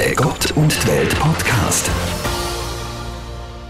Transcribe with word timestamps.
Der 0.00 0.14
Gott 0.14 0.52
und 0.52 0.72
die 0.82 0.88
Welt 0.88 1.14
Podcast. 1.18 1.90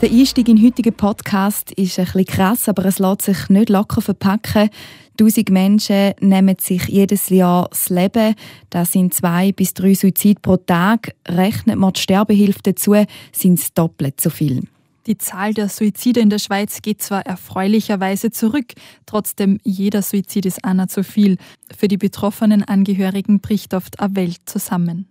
Der 0.00 0.08
Einstieg 0.08 0.46
in 0.46 0.54
den 0.54 0.64
heutigen 0.64 0.94
Podcast 0.94 1.72
ist 1.72 1.98
ein 1.98 2.04
bisschen 2.04 2.24
krass, 2.24 2.68
aber 2.68 2.84
es 2.84 3.00
lässt 3.00 3.22
sich 3.22 3.48
nicht 3.48 3.68
locker 3.68 4.00
verpacken. 4.00 4.70
Tausend 5.16 5.50
Menschen 5.50 6.12
nehmen 6.20 6.54
sich 6.60 6.84
jedes 6.84 7.30
Jahr 7.30 7.66
das 7.70 7.88
Leben. 7.88 8.36
Das 8.70 8.92
sind 8.92 9.12
zwei 9.12 9.50
bis 9.50 9.74
drei 9.74 9.92
Suizide 9.94 10.38
pro 10.40 10.56
Tag. 10.56 11.16
Rechnet 11.26 11.78
man 11.78 11.94
die 11.94 12.00
Sterbehilfe 12.00 12.60
dazu, 12.62 12.94
sind 13.32 13.58
es 13.58 13.74
doppelt 13.74 14.20
so 14.20 14.30
viel. 14.30 14.62
Die 15.08 15.18
Zahl 15.18 15.52
der 15.52 15.68
Suizide 15.68 16.20
in 16.20 16.30
der 16.30 16.38
Schweiz 16.38 16.80
geht 16.80 17.02
zwar 17.02 17.26
erfreulicherweise 17.26 18.30
zurück, 18.30 18.74
trotzdem 19.04 19.58
jeder 19.64 20.02
Suizid 20.02 20.46
ist 20.46 20.64
einer 20.64 20.86
zu 20.86 21.02
viel. 21.02 21.38
Für 21.76 21.88
die 21.88 21.96
betroffenen 21.96 22.62
Angehörigen 22.62 23.40
bricht 23.40 23.74
oft 23.74 23.98
eine 23.98 24.14
Welt 24.14 24.42
zusammen. 24.44 25.09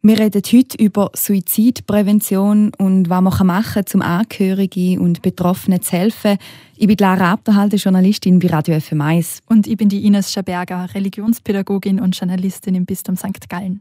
Wir 0.00 0.16
reden 0.16 0.42
heute 0.52 0.78
über 0.80 1.10
Suizidprävention 1.12 2.70
und 2.78 3.10
was 3.10 3.20
man 3.20 3.46
machen 3.48 3.84
kann, 3.84 3.94
um 3.94 4.02
Angehörigen 4.02 5.00
und 5.00 5.22
Betroffenen 5.22 5.82
zu 5.82 5.90
helfen. 5.90 6.38
Ich 6.76 6.86
bin 6.86 6.96
Lara 7.00 7.32
Abderhalde, 7.32 7.78
Journalistin 7.78 8.38
bei 8.38 8.46
Radio 8.46 8.76
FM1. 8.76 9.40
Und 9.48 9.66
ich 9.66 9.76
bin 9.76 9.88
die 9.88 10.06
Ines 10.06 10.32
Schaberger, 10.32 10.88
Religionspädagogin 10.94 11.98
und 11.98 12.16
Journalistin 12.16 12.76
im 12.76 12.86
Bistum 12.86 13.16
St. 13.16 13.48
Gallen. 13.48 13.80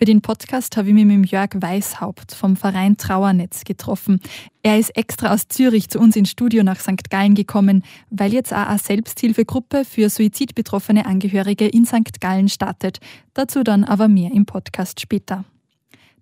Für 0.00 0.06
den 0.06 0.22
Podcast 0.22 0.78
habe 0.78 0.88
ich 0.88 0.94
mich 0.94 1.04
mit 1.04 1.30
Jörg 1.30 1.50
Weishaupt 1.56 2.32
vom 2.32 2.56
Verein 2.56 2.96
Trauernetz 2.96 3.64
getroffen. 3.64 4.18
Er 4.62 4.78
ist 4.78 4.96
extra 4.96 5.34
aus 5.34 5.46
Zürich 5.48 5.90
zu 5.90 5.98
uns 5.98 6.16
ins 6.16 6.30
Studio 6.30 6.62
nach 6.62 6.80
St. 6.80 7.10
Gallen 7.10 7.34
gekommen, 7.34 7.84
weil 8.08 8.32
jetzt 8.32 8.50
auch 8.54 8.66
eine 8.66 8.78
Selbsthilfegruppe 8.78 9.84
für 9.84 10.08
suizidbetroffene 10.08 11.04
Angehörige 11.04 11.68
in 11.68 11.84
St. 11.84 12.18
Gallen 12.18 12.48
startet. 12.48 12.98
Dazu 13.34 13.62
dann 13.62 13.84
aber 13.84 14.08
mehr 14.08 14.30
im 14.32 14.46
Podcast 14.46 15.00
später. 15.00 15.44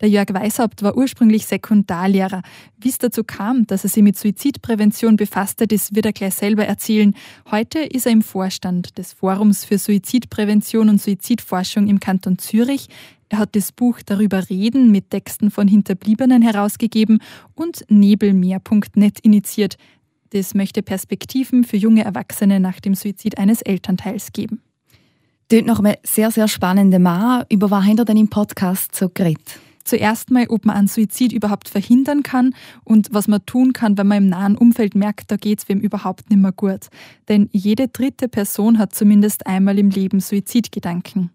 Der 0.00 0.08
Jörg 0.08 0.32
Weishaupt 0.32 0.82
war 0.82 0.96
ursprünglich 0.96 1.46
Sekundarlehrer. 1.46 2.42
Wie 2.76 2.88
es 2.88 2.98
dazu 2.98 3.24
kam, 3.24 3.66
dass 3.66 3.84
er 3.84 3.90
sich 3.90 4.02
mit 4.02 4.16
Suizidprävention 4.16 5.16
befasste, 5.16 5.66
das 5.66 5.94
wird 5.94 6.06
er 6.06 6.12
gleich 6.12 6.34
selber 6.34 6.64
erzählen. 6.64 7.14
Heute 7.50 7.80
ist 7.80 8.06
er 8.06 8.12
im 8.12 8.22
Vorstand 8.22 8.96
des 8.96 9.12
Forums 9.12 9.64
für 9.64 9.78
Suizidprävention 9.78 10.88
und 10.88 11.00
Suizidforschung 11.00 11.88
im 11.88 11.98
Kanton 11.98 12.38
Zürich. 12.38 12.88
Er 13.28 13.38
hat 13.38 13.56
das 13.56 13.72
Buch 13.72 14.00
Darüber 14.06 14.48
reden 14.48 14.90
mit 14.92 15.10
Texten 15.10 15.50
von 15.50 15.66
Hinterbliebenen 15.66 16.42
herausgegeben 16.42 17.20
und 17.54 17.84
Nebelmeer.net 17.88 19.18
initiiert. 19.20 19.76
Das 20.30 20.54
möchte 20.54 20.82
Perspektiven 20.82 21.64
für 21.64 21.76
junge 21.76 22.04
Erwachsene 22.04 22.60
nach 22.60 22.80
dem 22.80 22.94
Suizid 22.94 23.38
eines 23.38 23.62
Elternteils 23.62 24.32
geben. 24.32 24.62
Dort 25.50 25.66
noch 25.66 25.78
einem 25.78 25.96
sehr, 26.04 26.30
sehr 26.30 26.46
spannenden 26.46 27.02
Mann. 27.02 27.44
Über 27.50 27.70
was 27.70 27.84
hat 27.84 27.98
er 27.98 28.04
denn 28.04 28.18
im 28.18 28.28
Podcast 28.28 28.94
so 28.94 29.08
geredet? 29.08 29.58
Zuerst 29.88 30.30
mal, 30.30 30.44
ob 30.50 30.66
man 30.66 30.76
einen 30.76 30.86
Suizid 30.86 31.32
überhaupt 31.32 31.70
verhindern 31.70 32.22
kann 32.22 32.54
und 32.84 33.08
was 33.10 33.26
man 33.26 33.46
tun 33.46 33.72
kann, 33.72 33.96
wenn 33.96 34.06
man 34.06 34.18
im 34.18 34.28
nahen 34.28 34.54
Umfeld 34.54 34.94
merkt, 34.94 35.30
da 35.30 35.36
geht 35.36 35.60
es 35.60 35.68
wem 35.70 35.80
überhaupt 35.80 36.28
nicht 36.28 36.42
mehr 36.42 36.52
gut. 36.52 36.88
Denn 37.30 37.48
jede 37.52 37.88
dritte 37.88 38.28
Person 38.28 38.76
hat 38.76 38.94
zumindest 38.94 39.46
einmal 39.46 39.78
im 39.78 39.88
Leben 39.88 40.20
Suizidgedanken. 40.20 41.30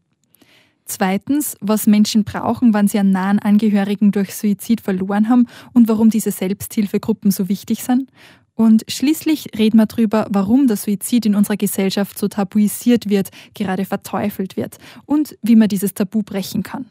Zweitens, 0.86 1.58
was 1.62 1.88
Menschen 1.88 2.26
brauchen, 2.26 2.76
wenn 2.76 2.88
sie 2.88 3.00
einen 3.00 3.10
nahen 3.10 3.40
Angehörigen 3.40 4.12
durch 4.12 4.36
Suizid 4.36 4.82
verloren 4.82 5.30
haben 5.30 5.48
und 5.73 5.88
warum 5.88 6.12
diese 6.12 6.30
Selbsthilfegruppen 6.30 7.32
so 7.32 7.50
wichtig 7.50 7.84
sind. 7.84 8.12
Und 8.54 8.84
schließlich 8.88 9.58
reden 9.58 9.78
wir 9.80 9.88
darüber, 9.88 10.28
warum 10.30 10.67
der 10.67 10.78
Suizid 10.78 11.26
in 11.26 11.34
unserer 11.34 11.58
Gesellschaft 11.58 12.20
so 12.20 12.28
tabuisiert 12.28 13.10
wird, 13.10 13.32
gerade 13.56 13.86
verteufelt 13.86 14.58
wird 14.58 14.78
und 15.08 15.36
wie 15.42 15.56
man 15.56 15.70
dieses 15.70 15.95
Tabu 15.95 16.22
brechen 16.22 16.62
kann. 16.62 16.86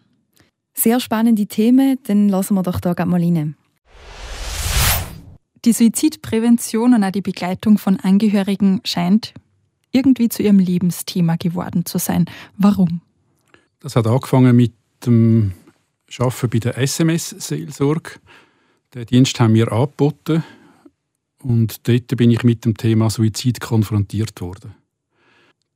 Sehr 0.75 1.01
spannende 1.01 1.47
Themen, 1.47 1.99
dann 2.05 2.29
lassen 2.29 2.55
wir 2.55 2.63
doch 2.63 2.81
da 2.81 2.95
mal 3.05 3.21
rein. 3.23 3.57
Die 5.65 5.73
Suizidprävention 5.73 6.95
und 6.95 7.05
auch 7.05 7.13
die 7.13 7.21
Begleitung 7.21 7.79
von 7.79 8.01
Angehörigen 8.01 8.81
scheint 8.85 9.33
irgendwie 9.93 10.29
zu 10.29 10.43
ihrem 10.43 10.59
Lebensthema 10.59 11.37
geworden 11.37 11.85
zu 11.85 11.99
sein. 11.99 12.25
Warum? 12.57 13.01
Das 13.79 13.95
hat 13.95 14.07
angefangen 14.07 14.57
mit 14.57 14.73
dem 15.07 15.53
Arbeiten 16.19 16.51
bei 16.51 16.59
der 16.59 16.79
SMS-Seelsorge. 16.79 18.13
Den 18.95 19.07
Dienst 19.07 19.39
haben 19.39 19.55
wir 19.55 19.71
angeboten 19.71 20.43
und 21.39 21.87
dort 21.89 22.17
bin 22.17 22.31
ich 22.31 22.43
mit 22.43 22.65
dem 22.65 22.77
Thema 22.77 23.11
Suizid 23.11 23.61
konfrontiert 23.61 24.41
worden. 24.41 24.75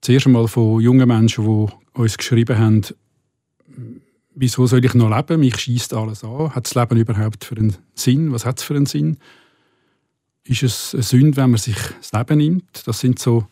Zuerst 0.01 0.27
einmal 0.27 0.49
von 0.49 0.81
jungen 0.81 1.09
Menschen, 1.09 1.45
die 1.45 1.73
uns 1.99 2.17
geschrieben 2.19 2.59
haben, 2.59 2.83
wieso 4.37 4.67
soll 4.67 4.85
ich 4.85 4.95
noch 4.95 5.15
leben? 5.15 5.41
Mich 5.41 5.57
schießt 5.57 5.95
alles 5.95 6.23
an. 6.23 6.55
Hat 6.55 6.67
das 6.67 6.75
Leben 6.75 6.99
überhaupt 6.99 7.45
für 7.45 7.57
einen 7.57 7.75
Sinn? 7.95 8.33
Was 8.33 8.45
hat 8.45 8.59
es 8.59 8.65
für 8.65 8.77
einen 8.77 8.87
Sinn? 8.87 9.17
Ist 10.45 10.63
es 10.63 10.95
eine 10.95 11.03
Sünde, 11.03 11.37
wenn 11.39 11.51
man 11.51 11.59
sich 11.59 11.77
das 11.99 12.13
Leben 12.13 12.39
nimmt? 12.39 12.87
Das 12.87 13.01
sind 13.01 13.19
so 13.19 13.47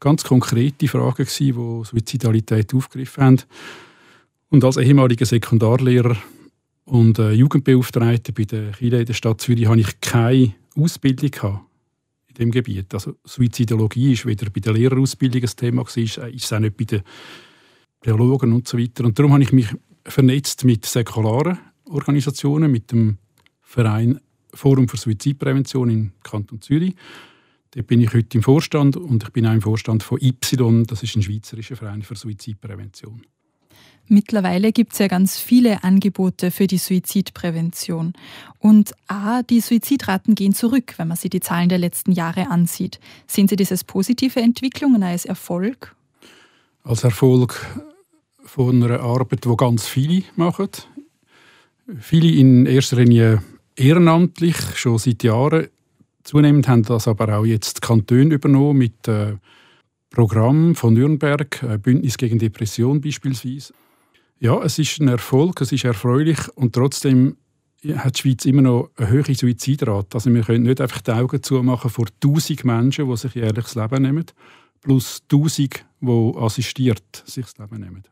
ganz 0.00 0.24
konkrete 0.24 0.88
Fragen, 0.88 1.26
die 1.38 1.52
Suizidalität 1.52 2.74
aufgegriffen 2.74 3.22
haben. 3.22 3.42
Und 4.48 4.64
als 4.64 4.78
ehemaliger 4.78 5.26
Sekundarlehrer 5.26 6.16
und 6.86 7.20
äh, 7.20 7.30
Jugendbeauftragter 7.32 8.32
bei 8.32 8.44
der 8.44 8.72
Chile 8.72 9.00
in 9.00 9.06
der 9.06 9.14
Stadt 9.14 9.40
Zürich 9.40 9.66
habe 9.66 9.78
ich 9.78 10.00
keine 10.00 10.54
Ausbildung 10.74 11.30
gehabt 11.30 11.60
in 12.28 12.34
dem 12.34 12.50
Gebiet. 12.50 12.92
Also 12.92 13.14
Suizidologie 13.24 14.14
ist 14.14 14.26
weder 14.26 14.50
bei 14.50 14.60
der 14.60 14.72
Lehrerausbildung 14.72 15.42
ein 15.42 15.56
Thema 15.56 15.84
gewesen, 15.84 16.24
ist 16.32 16.44
es 16.44 16.52
auch 16.52 16.58
nicht 16.58 16.76
bei 16.76 16.84
den 16.84 17.02
Theologen 18.00 18.52
und 18.52 18.66
so 18.66 18.76
weiter. 18.76 19.04
Und 19.04 19.16
darum 19.16 19.32
habe 19.32 19.42
ich 19.44 19.52
mich 19.52 19.68
vernetzt 20.10 20.64
mit 20.64 20.86
säkularen 20.86 21.58
Organisationen, 21.84 22.70
mit 22.70 22.92
dem 22.92 23.18
Verein 23.62 24.20
Forum 24.52 24.88
für 24.88 24.96
Suizidprävention 24.96 25.90
im 25.90 26.12
Kanton 26.22 26.60
Zürich. 26.60 26.94
Da 27.72 27.82
bin 27.82 28.00
ich 28.00 28.12
heute 28.12 28.38
im 28.38 28.42
Vorstand 28.42 28.96
und 28.96 29.22
ich 29.22 29.30
bin 29.30 29.46
auch 29.46 29.52
im 29.52 29.62
Vorstand 29.62 30.02
von 30.02 30.18
Y, 30.20 30.84
das 30.84 31.02
ist 31.02 31.14
ein 31.16 31.22
schweizerischer 31.22 31.76
Verein 31.76 32.02
für 32.02 32.16
Suizidprävention. 32.16 33.22
Mittlerweile 34.08 34.72
gibt 34.72 34.94
es 34.94 34.98
ja 34.98 35.06
ganz 35.06 35.38
viele 35.38 35.84
Angebote 35.84 36.50
für 36.50 36.66
die 36.66 36.78
Suizidprävention. 36.78 38.14
Und 38.58 38.92
A, 39.06 39.44
die 39.44 39.60
Suizidraten 39.60 40.34
gehen 40.34 40.52
zurück, 40.52 40.94
wenn 40.96 41.06
man 41.06 41.16
sich 41.16 41.30
die 41.30 41.38
Zahlen 41.38 41.68
der 41.68 41.78
letzten 41.78 42.10
Jahre 42.10 42.50
ansieht. 42.50 42.98
Sehen 43.28 43.46
Sie 43.46 43.54
das 43.54 43.70
als 43.70 43.84
positive 43.84 44.40
Entwicklung 44.40 44.96
und 44.96 45.04
als 45.04 45.26
Erfolg? 45.26 45.94
Als 46.82 47.04
Erfolg 47.04 47.64
von 48.44 48.82
einer 48.82 49.00
Arbeit, 49.00 49.44
die 49.44 49.56
ganz 49.56 49.86
viele 49.86 50.22
machen. 50.36 50.68
Viele 51.98 52.30
in 52.30 52.66
erster 52.66 52.96
Linie 52.96 53.42
ehrenamtlich, 53.76 54.56
schon 54.76 54.98
seit 54.98 55.22
Jahren. 55.22 55.68
Zunehmend 56.22 56.68
haben 56.68 56.82
das 56.82 57.08
aber 57.08 57.38
auch 57.38 57.44
jetzt 57.44 57.78
die 57.78 57.86
Kantone 57.86 58.34
übernommen 58.34 58.78
mit 58.78 59.08
äh, 59.08 59.36
Programm 60.10 60.74
von 60.74 60.94
Nürnberg, 60.94 61.82
Bündnis 61.82 62.18
gegen 62.18 62.38
Depression 62.38 63.00
beispielsweise. 63.00 63.72
Ja, 64.38 64.62
es 64.62 64.78
ist 64.78 65.00
ein 65.00 65.08
Erfolg, 65.08 65.60
es 65.60 65.72
ist 65.72 65.84
erfreulich 65.84 66.38
und 66.56 66.74
trotzdem 66.74 67.36
hat 67.94 68.16
die 68.16 68.22
Schweiz 68.22 68.44
immer 68.44 68.62
noch 68.62 68.90
eine 68.96 69.08
höhere 69.08 69.34
Suizidrate. 69.34 70.16
Also 70.16 70.32
wir 70.32 70.42
können 70.42 70.64
nicht 70.64 70.80
einfach 70.80 71.00
die 71.00 71.12
Augen 71.12 71.42
zumachen 71.42 71.90
vor 71.90 72.06
1000 72.22 72.64
Menschen, 72.64 73.08
die 73.08 73.16
sich 73.16 73.34
jährlich 73.34 73.64
das 73.64 73.74
Leben 73.74 74.02
nehmen, 74.02 74.26
plus 74.80 75.22
1000, 75.30 75.84
die 76.00 76.32
assistiert 76.36 77.22
sich 77.24 77.46
das 77.46 77.58
Leben 77.58 77.80
nehmen. 77.80 78.04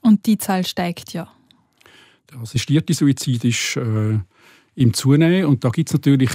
Und 0.00 0.26
die 0.26 0.38
Zahl 0.38 0.64
steigt 0.66 1.12
ja. 1.12 1.28
Der 2.30 2.40
assistierte 2.40 2.94
Suizid 2.94 3.44
ist 3.44 3.76
äh, 3.76 4.18
im 4.74 4.94
Zunehmen 4.94 5.46
und 5.46 5.64
da 5.64 5.70
gibt 5.70 5.88
es 5.88 5.94
natürlich 5.94 6.30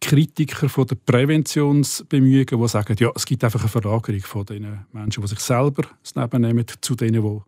Kritiker 0.00 0.68
von 0.68 0.86
der 0.86 0.96
Präventionsbemühungen, 0.96 2.46
die 2.46 2.68
sagen, 2.68 2.96
ja, 2.98 3.10
es 3.14 3.24
gibt 3.24 3.42
einfach 3.42 3.60
eine 3.60 3.68
Verlagerung 3.68 4.20
von 4.20 4.44
den 4.46 4.84
Menschen, 4.92 5.22
die 5.22 5.28
sich 5.28 5.40
selber 5.40 5.84
das 6.02 6.14
Leben 6.14 6.42
nehmen, 6.42 6.66
zu 6.80 6.94
denen, 6.94 7.22
die 7.22 7.40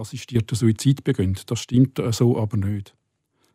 assistierten 0.00 0.56
Suizid 0.56 1.04
begehen. 1.04 1.38
Das 1.46 1.60
stimmt 1.60 2.00
so 2.10 2.38
aber 2.38 2.56
nicht. 2.56 2.94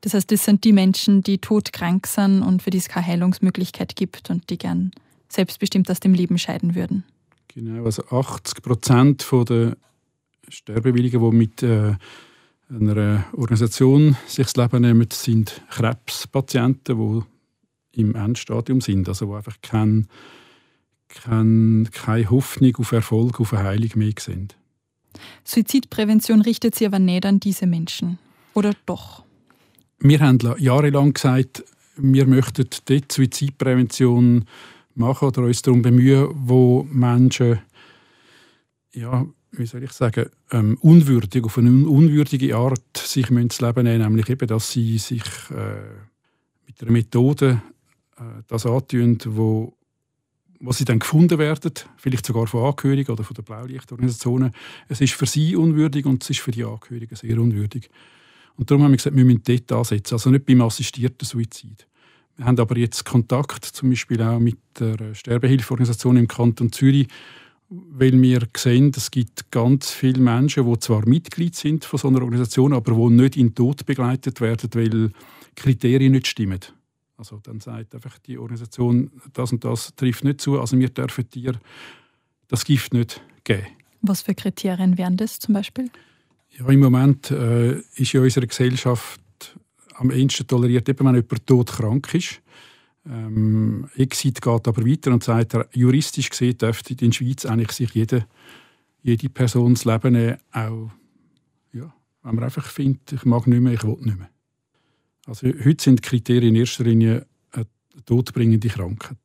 Das 0.01 0.13
heißt, 0.13 0.31
das 0.31 0.45
sind 0.45 0.63
die 0.63 0.73
Menschen, 0.73 1.23
die 1.23 1.39
todkrank 1.39 2.05
sind 2.05 2.43
und 2.43 2.61
für 2.61 2.69
die 2.69 2.77
es 2.77 2.87
keine 2.87 3.07
Heilungsmöglichkeit 3.07 3.95
gibt 3.95 4.29
und 4.29 4.49
die 4.51 4.57
gern 4.57 4.91
selbstbestimmt 5.29 5.89
aus 5.89 5.99
dem 5.99 6.13
Leben 6.13 6.37
scheiden 6.37 6.75
würden. 6.75 7.03
Genau, 7.47 7.85
also 7.85 8.03
80 8.09 8.61
Prozent 8.61 9.25
der 9.49 9.75
Sterbewilligen, 10.49 11.21
die 11.21 11.35
mit 11.35 11.63
äh, 11.63 11.95
einer 12.69 13.25
Organisation 13.33 14.17
sich 14.27 14.45
das 14.45 14.55
Leben 14.55 14.81
nehmen, 14.81 15.07
sind 15.11 15.61
Krebspatienten, 15.69 17.23
die 17.95 18.01
im 18.01 18.15
Endstadium 18.15 18.81
sind, 18.81 19.07
also 19.07 19.27
die 19.27 19.33
einfach 19.33 19.57
kein, 19.61 20.07
kein, 21.07 21.89
keine 21.91 22.29
Hoffnung 22.29 22.75
auf 22.77 22.91
Erfolg, 22.91 23.39
auf 23.39 23.53
eine 23.53 23.63
Heilung 23.63 23.91
mehr 23.95 24.13
sind. 24.19 24.55
Suizidprävention 25.43 26.41
richtet 26.41 26.75
sich 26.75 26.87
aber 26.87 26.99
nicht 26.99 27.25
an 27.25 27.39
diese 27.39 27.67
Menschen. 27.67 28.19
Oder 28.53 28.73
doch? 28.85 29.23
Wir 29.99 30.19
haben 30.19 30.39
jahrelang 30.57 31.13
gesagt, 31.13 31.63
wir 31.97 32.27
möchten 32.27 32.67
dort 32.85 33.11
Suizidprävention 33.11 34.45
machen 34.95 35.27
oder 35.27 35.43
uns 35.43 35.61
darum 35.61 35.81
bemühen, 35.81 36.29
wo 36.33 36.83
Menschen 36.91 37.59
ja, 38.93 39.25
wie 39.57 39.65
soll 39.65 39.83
ich 39.83 39.91
sagen, 39.91 40.29
ähm, 40.51 40.77
unwürdig, 40.81 41.43
auf 41.43 41.57
eine 41.57 41.87
unwürdige 41.87 42.55
Art 42.55 42.97
sich 42.97 43.29
ins 43.29 43.61
Leben 43.61 43.83
nehmen, 43.83 44.01
nämlich 44.01 44.29
eben, 44.29 44.47
dass 44.47 44.71
sie 44.71 44.97
sich 44.97 45.23
äh, 45.51 45.81
mit 46.67 46.81
einer 46.81 46.91
Methode 46.91 47.61
äh, 48.17 48.23
das 48.47 48.65
antun, 48.65 49.17
wo, 49.25 49.73
wo 50.59 50.71
sie 50.71 50.85
dann 50.85 50.99
gefunden 50.99 51.37
werden, 51.37 51.73
vielleicht 51.97 52.25
sogar 52.25 52.47
von 52.47 52.65
Angehörigen 52.65 53.11
oder 53.11 53.23
von 53.23 53.33
den 53.33 53.45
Blaulichtorganisationen. 53.45 54.51
Es 54.87 55.01
ist 55.01 55.13
für 55.13 55.25
sie 55.25 55.55
unwürdig 55.55 56.05
und 56.05 56.23
es 56.23 56.29
ist 56.31 56.39
für 56.39 56.51
die 56.51 56.63
Angehörigen 56.63 57.15
sehr 57.15 57.39
unwürdig. 57.39 57.89
Und 58.57 58.71
darum 58.71 58.83
haben 58.83 58.91
wir 58.91 58.97
gesagt, 58.97 59.15
wir 59.15 59.25
müssen 59.25 59.43
dort 59.43 59.71
ansetzen, 59.71 60.15
also 60.15 60.29
nicht 60.29 60.45
beim 60.45 60.61
assistierten 60.61 61.25
Suizid. 61.25 61.87
Wir 62.37 62.45
haben 62.45 62.59
aber 62.59 62.77
jetzt 62.77 63.05
Kontakt 63.05 63.63
zum 63.65 63.89
Beispiel 63.89 64.21
auch 64.21 64.39
mit 64.39 64.57
der 64.79 65.13
Sterbehilfeorganisation 65.13 66.17
im 66.17 66.27
Kanton 66.27 66.71
Zürich, 66.71 67.07
weil 67.91 68.21
wir 68.21 68.47
sehen, 68.55 68.91
es 68.95 69.11
gibt 69.11 69.51
ganz 69.51 69.91
viele 69.91 70.19
Menschen, 70.19 70.69
die 70.69 70.79
zwar 70.79 71.07
Mitglied 71.07 71.55
sind 71.55 71.85
von 71.85 71.99
so 71.99 72.07
einer 72.07 72.21
Organisation, 72.21 72.73
aber 72.73 72.93
die 72.93 73.15
nicht 73.15 73.37
in 73.37 73.47
den 73.47 73.55
Tod 73.55 73.85
begleitet 73.85 74.41
werden, 74.41 74.69
weil 74.73 75.11
Kriterien 75.55 76.11
nicht 76.11 76.27
stimmen. 76.27 76.59
Also 77.17 77.39
dann 77.41 77.59
sagt 77.59 77.95
einfach 77.95 78.17
die 78.19 78.37
Organisation, 78.37 79.11
das 79.33 79.51
und 79.51 79.63
das 79.63 79.95
trifft 79.95 80.23
nicht 80.23 80.41
zu, 80.41 80.59
also 80.59 80.77
wir 80.77 80.89
dürfen 80.89 81.29
dir 81.29 81.53
das 82.47 82.65
Gift 82.65 82.93
nicht 82.93 83.21
geben. 83.43 83.67
Was 84.01 84.21
für 84.21 84.35
Kriterien 84.35 84.97
wären 84.97 85.17
das 85.17 85.39
zum 85.39 85.53
Beispiel? 85.53 85.89
Ja, 86.51 86.67
Im 86.67 86.79
Moment 86.79 87.31
äh, 87.31 87.79
ist 87.95 88.13
in 88.13 88.21
unserer 88.21 88.47
Gesellschaft 88.47 89.21
am 89.95 90.11
ehesten 90.11 90.47
toleriert, 90.47 90.87
eben 90.89 91.05
wenn 91.05 91.15
jemand 91.15 91.47
todkrank 91.47 92.13
ist. 92.13 92.41
Ähm, 93.07 93.87
Exit 93.95 94.41
geht 94.41 94.67
aber 94.67 94.85
weiter 94.85 95.11
und 95.11 95.23
sagt, 95.23 95.55
juristisch 95.73 96.29
gesehen 96.29 96.57
dürfte 96.57 96.93
in 96.93 97.11
der 97.11 97.11
Schweiz 97.11 97.45
eigentlich 97.45 97.71
sich 97.71 97.91
jede, 97.91 98.25
jede 99.03 99.29
Person 99.29 99.75
das 99.75 99.85
Leben 99.85 100.13
nehmen, 100.13 100.37
auch 100.51 100.89
ja, 101.73 101.93
wenn 102.23 102.35
man 102.35 102.43
einfach 102.43 102.65
findet, 102.65 103.13
ich 103.13 103.25
mag 103.25 103.45
nicht 103.45 103.61
mehr, 103.61 103.73
ich 103.73 103.83
will 103.83 103.97
nicht 104.01 104.17
mehr. 104.17 104.29
Also 105.27 105.47
heute 105.47 105.83
sind 105.83 105.99
die 105.99 106.07
Kriterien 106.09 106.55
in 106.55 106.61
erster 106.61 106.83
Linie 106.83 107.25
eine 107.51 107.65
todbringende 108.05 108.67
Krankheit. 108.67 109.17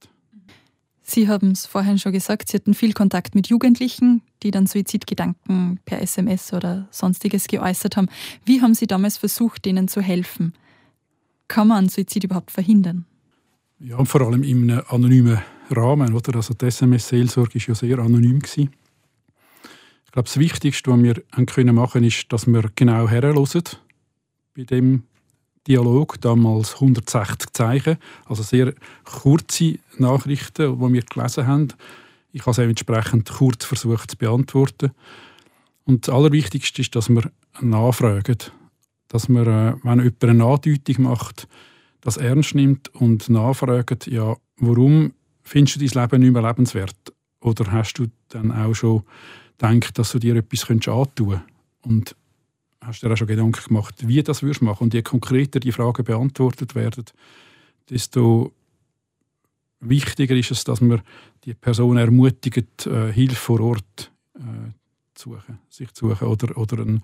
Sie 1.03 1.27
haben 1.27 1.51
es 1.51 1.67
vorhin 1.67 1.99
schon 1.99 2.13
gesagt, 2.13 2.49
Sie 2.49 2.57
hatten 2.57 2.73
viel 2.73 2.93
Kontakt 2.93 3.35
mit 3.35 3.49
Jugendlichen, 3.49 4.23
die 4.45 4.53
dann 4.53 4.67
Suizidgedanken 4.67 5.81
per 5.85 6.01
SMS 6.01 6.53
oder 6.53 6.87
sonstiges 6.93 7.49
geäußert 7.49 7.97
haben. 7.97 8.09
Wie 8.45 8.63
haben 8.63 8.75
Sie 8.75 8.87
damals 8.87 9.19
versucht, 9.19 9.65
denen 9.65 9.89
zu 9.89 10.01
helfen? 10.01 10.55
Kann 11.49 11.67
man 11.67 11.89
Suizid 11.89 12.23
überhaupt 12.23 12.53
verhindern? 12.53 13.07
Ja, 13.83 13.97
und 13.97 14.07
vor 14.07 14.21
allem 14.21 14.43
in 14.43 14.71
einem 14.71 14.83
anonymen 14.89 15.41
Rahmen. 15.71 16.13
Oder? 16.13 16.37
Also 16.37 16.53
die 16.53 16.67
SMS-Seelsorge 16.67 17.55
war 17.55 17.69
ja 17.69 17.75
sehr 17.75 17.99
anonym. 17.99 18.41
Gewesen. 18.41 18.71
Ich 20.05 20.13
glaube, 20.13 20.27
das 20.27 20.39
Wichtigste, 20.39 20.91
was 20.91 21.01
wir 21.01 21.73
machen 21.73 21.93
können, 21.93 22.07
ist, 22.07 22.31
dass 22.31 22.47
wir 22.47 22.71
genau 22.75 23.09
herhören 23.09 23.65
bei 24.55 24.65
dem 24.65 25.05
Dialog, 25.67 26.21
damals 26.21 26.75
160 26.75 27.53
Zeichen, 27.53 27.97
also 28.27 28.43
sehr 28.43 28.75
kurze 29.05 29.79
Nachrichten, 29.99 30.79
die 30.79 30.93
wir 30.93 31.03
gelesen 31.03 31.47
haben. 31.47 31.69
Ich 32.33 32.43
habe 32.43 32.51
es 32.51 32.59
entsprechend 32.59 33.31
kurz 33.31 33.65
versucht 33.65 34.11
zu 34.11 34.17
beantworten. 34.19 34.91
Und 35.85 36.07
das 36.07 36.15
Allerwichtigste 36.15 36.83
ist, 36.83 36.95
dass 36.97 37.09
wir 37.09 37.31
nachfragen. 37.61 38.39
Dass 39.09 39.29
wir, 39.29 39.47
äh, 39.47 39.75
wenn 39.83 39.99
jemand 40.01 40.25
eine 40.25 40.45
Andeutung 40.45 41.03
macht, 41.05 41.49
das 42.01 42.17
ernst 42.17 42.55
nimmt 42.55 42.89
und 42.95 43.29
nachfragt, 43.29 44.07
ja, 44.07 44.37
warum 44.57 45.13
findest 45.43 45.81
du 45.81 45.87
dein 45.87 46.03
Leben 46.03 46.23
nicht 46.23 46.33
mehr 46.33 46.43
lebenswert? 46.43 46.97
Oder 47.41 47.73
hast 47.73 47.95
du 47.95 48.07
dann 48.29 48.53
auch 48.53 48.75
schon 48.75 49.03
gedacht, 49.59 49.99
dass 49.99 50.13
du 50.13 50.19
dir 50.19 50.37
etwas 50.37 50.69
antun 50.69 50.87
könntest? 50.87 51.43
Und 51.83 52.17
hast 52.81 53.03
du 53.03 53.07
dir 53.07 53.13
auch 53.13 53.17
schon 53.17 53.27
Gedanken 53.27 53.65
gemacht, 53.67 53.95
wie 54.07 54.23
das 54.23 54.43
würdest 54.43 54.63
machen? 54.63 54.85
Und 54.85 54.95
je 54.95 55.03
konkreter 55.03 55.61
die 55.61 55.73
Fragen 55.73 56.05
beantwortet 56.05 56.75
werden, 56.75 57.05
desto 57.89 58.53
wichtiger 59.81 60.37
ist 60.37 60.51
es, 60.51 60.65
dass 60.65 60.81
man 60.81 61.03
die 61.45 61.55
Person 61.55 61.97
ermutigt, 61.97 62.87
äh, 62.87 63.13
Hilfe 63.13 63.37
vor 63.37 63.61
Ort 63.61 64.13
äh, 64.35 64.41
zu 65.15 65.31
suchen, 65.31 65.59
sich 65.69 65.93
zu 65.93 66.11
suchen 66.11 66.29
oder, 66.29 66.57
oder 66.57 66.83
einen 66.83 67.03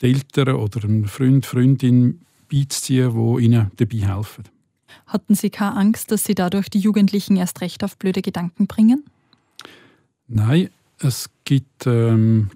Eltern 0.00 0.56
oder 0.56 0.84
einen 0.84 1.06
Freund, 1.06 1.46
Freundin 1.46 2.20
beizuziehen, 2.54 3.12
die 3.14 3.44
ihnen 3.44 3.70
dabei 3.76 3.98
helfen. 3.98 4.44
Hatten 5.06 5.34
Sie 5.34 5.50
keine 5.50 5.76
Angst, 5.76 6.10
dass 6.10 6.24
Sie 6.24 6.34
dadurch 6.34 6.70
die 6.70 6.78
Jugendlichen 6.78 7.36
erst 7.36 7.60
recht 7.60 7.84
auf 7.84 7.96
blöde 7.96 8.22
Gedanken 8.22 8.66
bringen? 8.66 9.04
Nein, 10.28 10.70
es 10.98 11.30
gibt 11.44 11.86
ähm, 11.86 12.50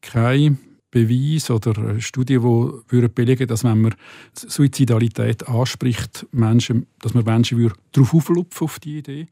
kein 0.00 0.58
Beweis 0.90 1.50
oder 1.50 2.00
Studie, 2.00 2.38
die 2.38 3.08
belegen 3.08 3.46
dass 3.46 3.64
wenn 3.64 3.80
man 3.80 3.94
Suizidalität 4.34 5.48
anspricht, 5.48 6.26
Menschen, 6.32 6.86
dass 7.00 7.14
man 7.14 7.24
Menschen 7.24 7.72
darauf 7.92 8.14
auflupfen 8.14 8.64
auf 8.64 8.78
die 8.80 8.98
Idee, 8.98 9.26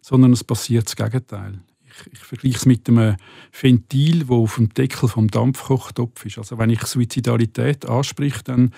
sondern 0.00 0.32
es 0.32 0.44
passiert 0.44 0.86
das 0.86 0.96
Gegenteil. 0.96 1.60
Ich, 1.86 2.12
ich 2.12 2.18
vergleiche 2.18 2.56
es 2.56 2.66
mit 2.66 2.88
einem 2.88 3.16
Ventil, 3.52 4.20
das 4.20 4.30
auf 4.30 4.56
dem 4.56 4.68
Deckel 4.74 5.08
vom 5.08 5.28
Dampfkochtopf 5.28 6.26
ist. 6.26 6.38
Also 6.38 6.58
wenn 6.58 6.70
ich 6.70 6.82
Suizidalität 6.82 7.86
anspreche, 7.86 8.42
dann 8.44 8.72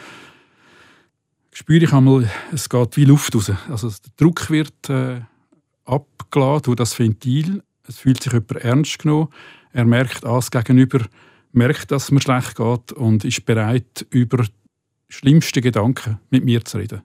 spüre 1.53 1.85
ich 1.85 1.93
einmal, 1.93 2.31
es 2.53 2.69
geht 2.69 2.97
wie 2.97 3.05
Luft 3.05 3.35
raus. 3.35 3.53
Also 3.69 3.89
der 3.89 4.13
Druck 4.17 4.51
wird 4.51 4.89
äh, 4.89 5.21
abgeladen 5.85 6.63
durch 6.65 6.77
das 6.77 6.99
Ventil. 6.99 7.63
Es 7.87 7.99
fühlt 7.99 8.23
sich 8.23 8.33
jemand 8.33 8.53
ernst 8.53 8.99
genommen. 8.99 9.29
Er 9.73 9.85
merkt, 9.85 10.25
ah, 10.25 10.37
das 10.37 10.51
Gegenüber 10.51 11.01
merkt, 11.53 11.91
dass 11.91 12.05
es 12.05 12.11
mir 12.11 12.21
schlecht 12.21 12.57
geht 12.57 12.93
und 12.93 13.25
ist 13.25 13.45
bereit, 13.45 14.07
über 14.11 14.45
schlimmste 15.09 15.61
Gedanken 15.61 16.19
mit 16.31 16.45
mir 16.45 16.65
zu 16.65 16.79
reden. 16.79 17.03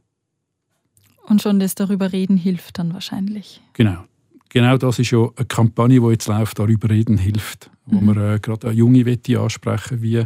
Und 1.28 1.42
schon 1.42 1.60
das 1.60 1.74
darüber 1.74 2.12
reden 2.12 2.38
hilft 2.38 2.78
dann 2.78 2.94
wahrscheinlich. 2.94 3.62
Genau. 3.74 4.06
Genau 4.50 4.78
das 4.78 5.00
ist 5.00 5.12
ja 5.12 5.28
eine 5.36 5.46
Kampagne, 5.48 6.00
die 6.00 6.08
jetzt 6.08 6.28
läuft, 6.28 6.60
darüber 6.60 6.90
reden 6.90 7.18
hilft. 7.18 7.72
Wo 7.86 8.00
mhm. 8.00 8.06
man 8.06 8.36
äh, 8.36 8.40
gerade 8.40 8.72
junge 8.72 9.06
Wette 9.06 9.40
ansprechen, 9.40 10.02
wie, 10.02 10.26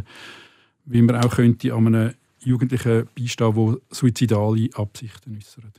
wie 0.84 1.02
man 1.02 1.16
auch 1.16 1.36
könnte 1.36 1.74
an 1.74 1.86
einem 1.86 2.14
Jugendlichen 2.42 3.08
beistehen, 3.16 3.54
die 3.54 3.94
suizidale 3.94 4.68
Absichten 4.74 5.36
äußern. 5.36 5.72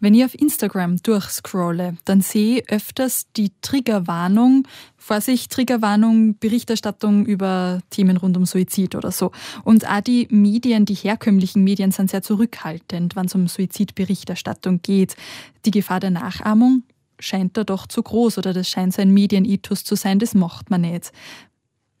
Wenn 0.00 0.14
ich 0.14 0.24
auf 0.24 0.34
Instagram 0.34 0.96
durchscrolle, 1.02 1.96
dann 2.04 2.20
sehe 2.20 2.60
ich 2.60 2.70
öfters 2.70 3.26
die 3.36 3.52
Triggerwarnung, 3.60 4.66
Vorsicht, 4.96 5.50
Triggerwarnung, 5.52 6.38
Berichterstattung 6.38 7.26
über 7.26 7.80
Themen 7.90 8.16
rund 8.16 8.36
um 8.36 8.46
Suizid 8.46 8.94
oder 8.94 9.12
so. 9.12 9.32
Und 9.64 9.86
auch 9.88 10.00
die 10.00 10.26
Medien, 10.30 10.84
die 10.84 10.94
herkömmlichen 10.94 11.64
Medien 11.64 11.90
sind 11.90 12.10
sehr 12.10 12.22
zurückhaltend, 12.22 13.16
wenn 13.16 13.26
es 13.26 13.34
um 13.34 13.48
Suizidberichterstattung 13.48 14.80
geht. 14.82 15.16
Die 15.64 15.70
Gefahr 15.70 16.00
der 16.00 16.10
Nachahmung 16.10 16.84
scheint 17.18 17.56
da 17.56 17.64
doch 17.64 17.86
zu 17.86 18.02
groß 18.02 18.38
oder 18.38 18.52
das 18.52 18.68
scheint 18.68 18.94
so 18.94 19.02
ein 19.02 19.12
Medienitus 19.12 19.84
zu 19.84 19.96
sein, 19.96 20.18
das 20.18 20.34
macht 20.34 20.70
man 20.70 20.82
nicht. 20.82 21.12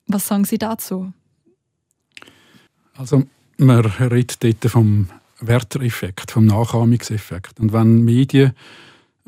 Was 0.06 0.26
sagen 0.26 0.44
Sie 0.44 0.58
dazu? 0.58 1.12
Also 2.94 3.24
man 3.58 3.80
redet 3.80 4.42
dort 4.42 4.70
vom 4.70 5.08
Werter-Effekt, 5.40 6.30
vom 6.30 6.46
Nachahmungseffekt. 6.46 7.60
Und 7.60 7.72
wenn 7.72 8.04
Medien 8.04 8.52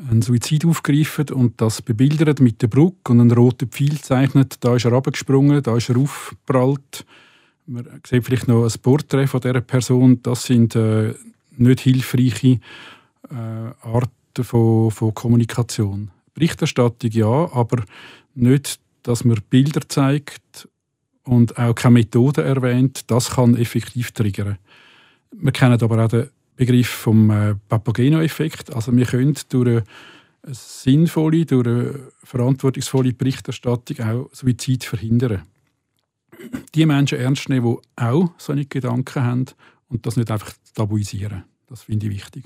einen 0.09 0.21
Suizid 0.21 0.65
aufgreifen 0.65 1.29
und 1.29 1.61
das 1.61 1.81
bebildern 1.81 2.35
mit 2.39 2.61
der 2.61 2.67
Brücke 2.67 3.11
und 3.11 3.21
einen 3.21 3.31
roten 3.31 3.69
Pfeil 3.69 3.99
zeichnet, 4.01 4.57
da 4.61 4.75
ist 4.75 4.85
er 4.85 4.93
abgesprungen, 4.93 5.61
da 5.61 5.77
ist 5.77 5.89
er 5.89 5.97
aufgeprallt. 5.97 7.05
Man 7.67 7.87
sieht 8.07 8.25
vielleicht 8.25 8.47
noch 8.47 8.63
ein 8.63 8.81
Porträt 8.81 9.27
von 9.27 9.41
dieser 9.41 9.61
Person. 9.61 10.21
Das 10.23 10.43
sind 10.43 10.75
äh, 10.75 11.13
nicht 11.57 11.81
hilfreiche 11.81 12.59
äh, 13.29 13.35
Arten 13.83 14.43
von, 14.43 14.91
von 14.91 15.13
Kommunikation. 15.13 16.09
Berichterstattung 16.33 17.11
ja, 17.11 17.51
aber 17.53 17.83
nicht, 18.33 18.79
dass 19.03 19.23
man 19.23 19.39
Bilder 19.49 19.81
zeigt 19.87 20.67
und 21.23 21.57
auch 21.57 21.75
keine 21.75 21.93
Methode 21.93 22.43
erwähnt. 22.43 23.09
Das 23.11 23.31
kann 23.31 23.55
effektiv 23.55 24.11
triggern. 24.11 24.57
Wir 25.31 25.51
kennen 25.51 25.81
aber 25.81 26.05
auch 26.05 26.09
den 26.09 26.29
Begriff 26.55 26.89
vom 26.89 27.29
äh, 27.29 27.55
Papageno-Effekt. 27.69 28.73
Also 28.73 28.95
wir 28.95 29.05
können 29.05 29.35
durch 29.49 29.67
eine 29.67 29.83
sinnvolle, 30.53 31.45
durch 31.45 31.67
eine 31.67 31.99
verantwortungsvolle 32.23 33.13
Berichterstattung 33.13 33.99
auch 33.99 34.29
Suizid 34.31 34.83
verhindern. 34.83 35.43
Die 36.73 36.85
Menschen 36.85 37.19
ernst 37.19 37.49
nehmen, 37.49 37.77
die 37.77 38.03
auch 38.03 38.31
solche 38.37 38.65
Gedanken 38.65 39.23
haben 39.23 39.45
und 39.89 40.05
das 40.05 40.17
nicht 40.17 40.31
einfach 40.31 40.53
tabuisieren. 40.73 41.43
Das 41.67 41.83
finde 41.83 42.07
ich 42.07 42.13
wichtig. 42.13 42.45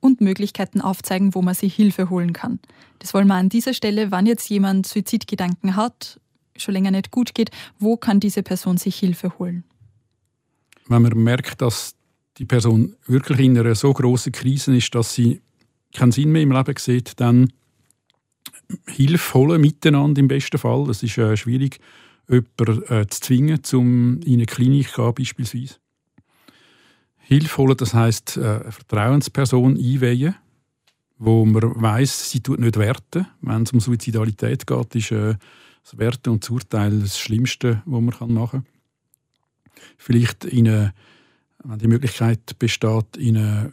Und 0.00 0.20
Möglichkeiten 0.20 0.80
aufzeigen, 0.80 1.34
wo 1.34 1.42
man 1.42 1.54
sich 1.54 1.74
Hilfe 1.74 2.10
holen 2.10 2.32
kann. 2.32 2.60
Das 2.98 3.14
wollen 3.14 3.26
wir 3.26 3.34
an 3.34 3.48
dieser 3.48 3.74
Stelle, 3.74 4.10
wenn 4.10 4.26
jetzt 4.26 4.48
jemand 4.48 4.86
Suizidgedanken 4.86 5.76
hat, 5.76 6.20
schon 6.58 6.74
länger 6.74 6.90
nicht 6.90 7.10
gut 7.10 7.34
geht, 7.34 7.50
wo 7.78 7.96
kann 7.96 8.20
diese 8.20 8.42
Person 8.42 8.76
sich 8.76 8.96
Hilfe 8.96 9.38
holen? 9.38 9.64
Wenn 10.88 11.02
man 11.02 11.16
merkt, 11.16 11.62
dass 11.62 11.94
die 12.38 12.44
Person 12.44 12.94
wirklich 13.06 13.40
in 13.40 13.58
einer 13.58 13.74
so 13.74 13.92
großen 13.92 14.32
Krise 14.32 14.76
ist, 14.76 14.94
dass 14.94 15.14
sie 15.14 15.40
keinen 15.94 16.12
Sinn 16.12 16.32
mehr 16.32 16.42
im 16.42 16.52
Leben 16.52 16.74
sieht, 16.78 17.18
dann 17.20 17.52
Hilfe 18.86 19.34
holen 19.34 19.60
miteinander 19.60 20.20
im 20.20 20.28
besten 20.28 20.58
Fall. 20.58 20.88
Es 20.90 21.02
ist 21.02 21.18
äh, 21.18 21.36
schwierig 21.36 21.78
jemanden 22.28 22.82
äh, 22.92 23.06
zu 23.06 23.20
zwingen, 23.20 23.60
um 23.72 24.20
in 24.22 24.34
eine 24.34 24.46
Klinik 24.46 24.90
zu 24.90 25.02
gehen, 25.02 25.14
beispielsweise. 25.14 25.74
Hilfe 27.18 27.58
holen, 27.58 27.76
das 27.76 27.94
heisst, 27.94 28.36
äh, 28.36 28.40
eine 28.40 28.72
Vertrauensperson 28.72 29.76
einweihen, 29.76 30.36
wo 31.18 31.44
man 31.44 31.80
weiß, 31.80 32.30
sie 32.30 32.40
tut 32.40 32.60
nicht 32.60 32.76
werten. 32.76 33.26
Wenn 33.40 33.62
es 33.62 33.72
um 33.72 33.80
Suizidalität 33.80 34.66
geht, 34.66 34.94
ist 34.94 35.12
äh, 35.12 35.34
das 35.86 35.98
Werten 35.98 36.30
und 36.30 36.42
das 36.42 36.50
Urteil 36.50 37.00
das 37.00 37.18
Schlimmste, 37.18 37.82
was 37.84 38.00
man 38.00 38.34
machen 38.34 38.50
kann. 38.50 38.66
Vielleicht 39.96 40.44
in 40.44 40.68
eine, 40.68 40.94
wenn 41.62 41.78
die 41.78 41.86
Möglichkeit 41.86 42.58
besteht, 42.58 43.16
in 43.16 43.36
eine 43.36 43.72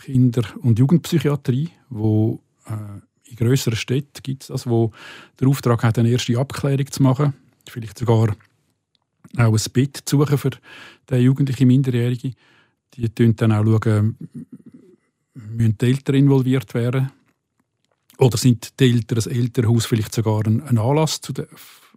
Kinder- 0.00 0.48
und 0.62 0.78
Jugendpsychiatrie, 0.78 1.70
wo 1.88 2.40
äh, 2.66 3.30
in 3.30 3.36
grösseren 3.36 3.76
Städten 3.76 4.22
gibt 4.22 4.42
es 4.42 4.48
das, 4.48 4.66
wo 4.66 4.92
der 5.38 5.48
Auftrag 5.48 5.84
hat, 5.84 5.98
eine 5.98 6.10
erste 6.10 6.38
Abklärung 6.38 6.90
zu 6.90 7.02
machen, 7.02 7.34
vielleicht 7.68 7.98
sogar 7.98 8.30
auch 9.36 9.54
ein 9.54 9.72
Bett 9.72 10.02
zu 10.04 10.18
suchen 10.18 10.38
für 10.38 10.50
den 11.10 11.22
jugendlichen 11.22 11.68
Minderjährigen. 11.68 12.34
Die 12.94 13.10
schauen 13.16 13.36
dann 13.36 13.52
auch, 13.52 13.64
schauen, 13.64 14.16
müssen 15.34 15.78
die 15.78 15.86
Eltern 15.86 16.16
involviert 16.16 16.74
werden 16.74 17.12
oder 18.18 18.36
sind 18.36 18.78
die 18.80 18.84
Eltern, 18.84 19.16
das 19.16 19.26
Elternhaus 19.26 19.86
vielleicht 19.86 20.14
sogar 20.14 20.46
ein, 20.46 20.62
ein 20.62 20.78
Anlass 20.78 21.20
der, 21.20 21.46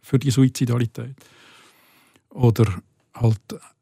für 0.01 0.19
die 0.19 0.31
Suizidalität? 0.31 1.15
Oder 2.29 2.81
halt 3.13 3.39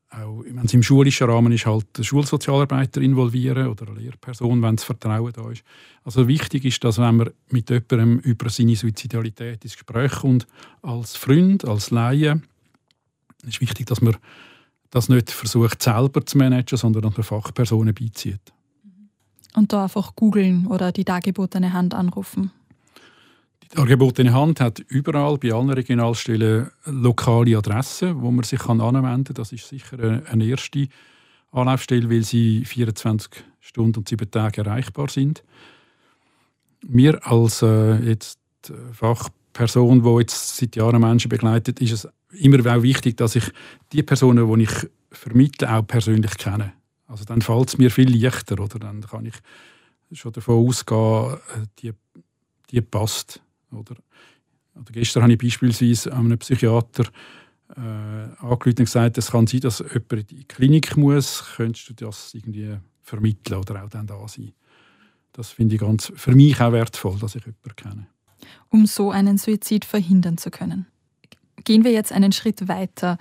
auch, 0.10 0.44
wenn 0.46 0.65
es 0.65 0.74
im 0.74 0.84
schulischen 0.84 1.29
Rahmen 1.29 1.51
ist, 1.51 1.65
halt 1.65 1.86
Schulsozialarbeiter 2.00 3.01
involvieren 3.01 3.67
oder 3.67 3.88
eine 3.88 4.00
Lehrperson, 4.00 4.62
wenn 4.62 4.77
das 4.77 4.86
Vertrauen 4.86 5.34
da 5.34 5.50
ist. 5.51 5.63
Also 6.03 6.27
wichtig 6.27 6.65
ist, 6.65 6.84
dass 6.84 6.98
wenn 6.98 7.17
man 7.17 7.29
mit 7.50 7.70
jemandem 7.70 8.20
über 8.20 8.50
seine 8.50 8.75
Suizidalität 8.75 9.63
ins 9.63 9.74
Gespräch 9.74 10.12
kommt, 10.13 10.48
als 10.82 11.15
Freund, 11.15 11.65
als 11.65 11.91
Laie, 11.91 12.41
ist 13.46 13.62
wichtig, 13.62 13.88
dass 13.88 14.01
man 14.01 14.15
das 14.89 15.10
nicht 15.10 15.32
versucht 15.32 15.84
selber 15.84 16.25
zu 16.25 16.38
managen, 16.38 16.77
sondern 16.77 17.03
dass 17.03 17.17
man 17.17 17.24
Fachpersonen 17.24 17.94
beizieht. 17.94 18.53
Und 19.56 19.74
da 19.74 19.84
einfach 19.84 20.16
googeln 20.16 20.68
oder 20.68 20.92
die 20.92 21.06
dargebotene 21.06 21.74
Hand 21.74 21.94
anrufen. 21.94 22.51
Die 23.63 23.75
dargebotene 23.75 24.34
Hand 24.34 24.62
hat 24.62 24.80
überall 24.80 25.38
bei 25.38 25.51
allen 25.51 25.70
Regionalstellen 25.70 26.70
lokale 26.86 27.58
Adressen, 27.58 28.22
wo 28.22 28.32
man 28.32 28.44
sich 28.44 28.60
kann 28.60 28.82
anwenden 28.82 29.25
kann. 29.25 29.36
Das 29.36 29.51
ist 29.51 29.68
sicher 29.68 30.22
eine 30.30 30.46
erste 30.46 30.88
Anlaufstelle, 31.51 32.10
weil 32.10 32.24
sie 32.24 32.66
24 32.66 33.44
Stunden 33.60 34.00
und 34.00 34.10
sieben 34.10 34.30
Tage 34.30 34.62
erreichbar 34.62 35.10
sind. 35.10 35.44
Mir 36.86 37.25
als 37.25 37.62
äh, 37.62 37.96
jetzt 38.08 38.39
Fachperson, 38.94 40.04
die 40.04 40.20
jetzt 40.20 40.58
seit 40.58 40.75
Jahren 40.75 41.01
Menschen 41.01 41.30
begleitet, 41.30 41.82
ist 41.82 41.92
es 41.92 42.08
immer 42.32 42.63
wichtig, 42.84 43.18
dass 43.18 43.36
ich 43.36 43.51
die 43.92 44.04
Personen, 44.04 44.54
die 44.54 44.63
ich 44.63 44.88
vermittle, 45.12 45.74
auch 45.74 45.86
persönlich 45.86 46.38
kenne. 46.38 46.74
Also 47.08 47.24
dann 47.24 47.42
fällt 47.42 47.70
es 47.70 47.78
mir 47.78 47.90
viel 47.90 48.14
leichter, 48.16 48.60
oder? 48.60 48.80
Dann 48.80 49.02
kann 49.02 49.26
ich 49.26 49.36
schon 50.12 50.34
davon 50.34 50.68
ausgehen, 50.68 51.34
äh, 51.34 51.66
die, 51.80 51.94
die 52.70 52.82
passt, 52.82 53.42
oder? 53.72 53.96
oder 54.76 54.92
gestern 54.92 55.24
habe 55.24 55.34
ich 55.34 55.40
beispielsweise 55.40 56.14
einem 56.14 56.38
Psychiater 56.38 57.06
äh, 57.76 57.80
angerufen 57.80 58.70
und 58.70 58.76
gesagt, 58.86 59.18
es 59.18 59.32
kann 59.32 59.48
sein, 59.48 59.62
dass 59.62 59.80
jemand 59.80 60.14
in 60.14 60.28
die 60.28 60.46
Klinik 60.46 60.96
muss, 60.98 61.44
könntest 61.56 61.90
du 61.90 61.94
das 61.94 62.34
irgendwie 62.34 62.78
vermitteln 63.02 63.60
oder 63.60 63.84
auch 63.84 63.90
dann 63.90 64.08
da 64.08 64.28
sein. 64.28 64.54
Das 65.34 65.52
finde 65.52 65.76
ich 65.76 65.82
ganz, 65.82 66.12
für 66.16 66.36
mich 66.36 66.60
auch 66.60 66.72
wertvoll, 66.72 67.18
dass 67.20 67.36
ich 67.36 67.46
jemanden 67.46 67.76
kenne. 67.76 68.08
Um 68.70 68.86
so 68.86 69.12
einen 69.12 69.38
Suizid 69.38 69.86
verhindern 69.86 70.38
zu 70.38 70.52
können. 70.52 70.88
Gehen 71.64 71.84
wir 71.84 71.92
jetzt 71.92 72.12
einen 72.12 72.32
Schritt 72.32 72.68
weiter 72.68 73.18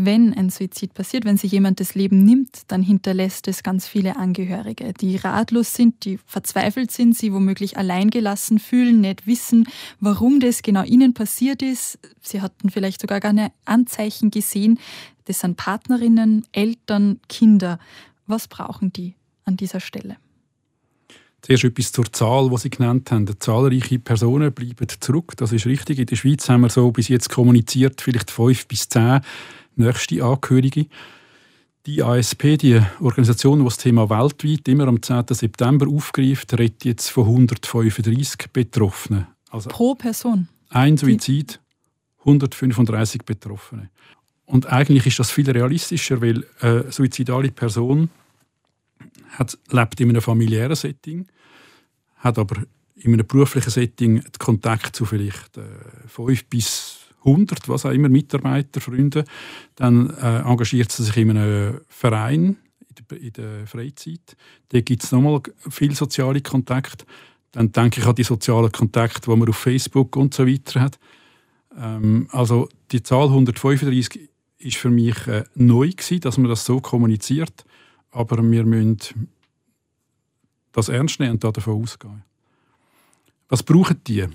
wenn 0.00 0.32
ein 0.32 0.48
Suizid 0.48 0.94
passiert, 0.94 1.24
wenn 1.24 1.36
sich 1.36 1.50
jemand 1.50 1.80
das 1.80 1.96
Leben 1.96 2.24
nimmt, 2.24 2.62
dann 2.68 2.84
hinterlässt 2.84 3.48
es 3.48 3.64
ganz 3.64 3.88
viele 3.88 4.16
Angehörige, 4.16 4.92
die 4.92 5.16
ratlos 5.16 5.74
sind, 5.74 6.04
die 6.04 6.20
verzweifelt 6.24 6.92
sind, 6.92 7.16
sie 7.16 7.32
womöglich 7.32 7.76
alleingelassen 7.76 8.60
fühlen, 8.60 9.00
nicht 9.00 9.26
wissen, 9.26 9.66
warum 9.98 10.38
das 10.38 10.62
genau 10.62 10.84
ihnen 10.84 11.14
passiert 11.14 11.62
ist. 11.62 11.98
Sie 12.22 12.40
hatten 12.40 12.70
vielleicht 12.70 13.00
sogar 13.00 13.18
gar 13.18 13.32
keine 13.32 13.50
Anzeichen 13.64 14.30
gesehen. 14.30 14.78
Das 15.24 15.40
sind 15.40 15.56
Partnerinnen, 15.56 16.46
Eltern, 16.52 17.18
Kinder. 17.28 17.80
Was 18.28 18.46
brauchen 18.46 18.92
die 18.92 19.16
an 19.44 19.56
dieser 19.56 19.80
Stelle? 19.80 20.16
Zuerst 21.42 21.64
etwas 21.64 21.90
zur 21.90 22.12
Zahl, 22.12 22.48
die 22.50 22.56
Sie 22.56 22.70
genannt 22.70 23.10
haben. 23.10 23.28
Zahlreiche 23.40 23.98
Personen 23.98 24.52
bleiben 24.52 24.86
zurück. 25.00 25.32
Das 25.36 25.50
ist 25.50 25.66
richtig. 25.66 25.98
In 25.98 26.06
der 26.06 26.16
Schweiz 26.16 26.48
haben 26.48 26.60
wir 26.60 26.68
so 26.68 26.90
bis 26.92 27.08
jetzt 27.08 27.30
kommuniziert, 27.30 28.00
vielleicht 28.00 28.30
fünf 28.30 28.66
bis 28.68 28.88
zehn 28.88 29.20
nächste 29.78 30.22
Angehörige. 30.24 30.86
Die 31.86 32.02
ASP, 32.02 32.58
die 32.58 32.82
Organisation, 33.00 33.60
die 33.60 33.64
das 33.64 33.78
Thema 33.78 34.10
weltweit 34.10 34.68
immer 34.68 34.88
am 34.88 35.00
10. 35.00 35.24
September 35.30 35.88
aufgreift, 35.88 36.52
redet 36.58 36.84
jetzt 36.84 37.08
von 37.08 37.24
135 37.24 38.50
Betroffenen. 38.52 39.26
Also 39.50 39.70
Pro 39.70 39.94
Person? 39.94 40.48
Ein 40.68 40.98
Suizid, 40.98 41.60
135 42.20 43.22
Betroffene. 43.22 43.88
Und 44.44 44.66
eigentlich 44.66 45.06
ist 45.06 45.18
das 45.18 45.30
viel 45.30 45.50
realistischer, 45.50 46.20
weil 46.20 46.44
eine 46.60 46.90
suizidale 46.90 47.50
Person 47.50 48.10
hat, 49.30 49.56
lebt 49.70 50.00
in 50.00 50.10
einem 50.10 50.22
familiären 50.22 50.74
Setting, 50.74 51.26
hat 52.16 52.38
aber 52.38 52.62
in 52.96 53.12
einem 53.12 53.26
beruflichen 53.26 53.70
Setting 53.70 54.22
Kontakt 54.38 54.96
zu 54.96 55.04
vielleicht 55.04 55.56
äh, 55.56 55.62
fünf 56.06 56.44
bis 56.46 56.97
100, 57.24 57.68
was 57.68 57.84
auch 57.84 57.90
immer, 57.90 58.08
Mitarbeiter, 58.08 58.80
Freunde, 58.80 59.24
dann 59.74 60.10
äh, 60.10 60.40
engagiert 60.40 60.92
sie 60.92 61.04
sich 61.04 61.16
in 61.16 61.30
einem 61.30 61.80
Verein 61.88 62.56
in 63.10 63.32
der, 63.32 63.66
Freizeit. 63.66 64.36
Da 64.70 64.80
gibt 64.80 65.04
es 65.04 65.12
nochmal 65.12 65.40
viel 65.70 65.94
soziale 65.94 66.40
Kontakte. 66.40 67.04
Dann 67.52 67.72
denke 67.72 68.00
ich 68.00 68.06
an 68.06 68.14
die 68.14 68.24
sozialen 68.24 68.72
Kontakte, 68.72 69.30
die 69.30 69.36
man 69.36 69.48
auf 69.48 69.56
Facebook 69.56 70.16
und 70.16 70.34
so 70.34 70.46
weiter 70.46 70.80
hat. 70.80 70.98
Ähm, 71.76 72.28
also 72.32 72.68
die 72.92 73.02
Zahl 73.02 73.28
135 73.28 74.28
ist 74.58 74.76
für 74.76 74.90
mich 74.90 75.26
äh, 75.26 75.44
neu 75.54 75.90
gewesen, 75.90 76.20
dass 76.20 76.38
man 76.38 76.50
das 76.50 76.64
so 76.64 76.80
kommuniziert. 76.80 77.64
Aber 78.10 78.38
wir 78.38 78.64
müssen 78.64 79.28
das 80.72 80.88
ernst 80.88 81.20
nehmen 81.20 81.32
und 81.32 81.44
davon 81.44 81.82
ausgehen. 81.82 82.22
Was 83.48 83.62
brauchen 83.62 84.00
die? 84.06 84.26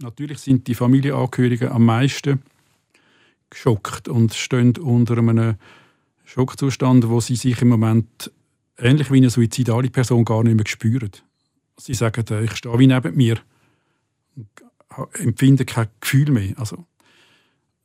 Natürlich 0.00 0.38
sind 0.38 0.66
die 0.66 0.74
Familienangehörigen 0.74 1.70
am 1.70 1.84
meisten 1.84 2.42
geschockt 3.50 4.08
und 4.08 4.34
stehen 4.34 4.76
unter 4.76 5.18
einem 5.18 5.56
Schockzustand, 6.24 7.08
wo 7.08 7.20
sie 7.20 7.36
sich 7.36 7.60
im 7.62 7.68
Moment 7.68 8.30
ähnlich 8.76 9.10
wie 9.10 9.16
eine 9.16 9.30
suizidale 9.30 9.90
Person 9.90 10.24
gar 10.24 10.44
nicht 10.44 10.56
mehr 10.56 10.66
spüren. 10.66 11.10
Sie 11.78 11.94
sagen, 11.94 12.24
äh, 12.30 12.44
ich 12.44 12.54
stehe 12.54 12.78
wie 12.78 12.86
neben 12.86 13.16
mir 13.16 13.38
empfinde 15.14 15.64
kein 15.64 15.88
Gefühl 16.00 16.30
mehr. 16.30 16.58
Also, 16.58 16.86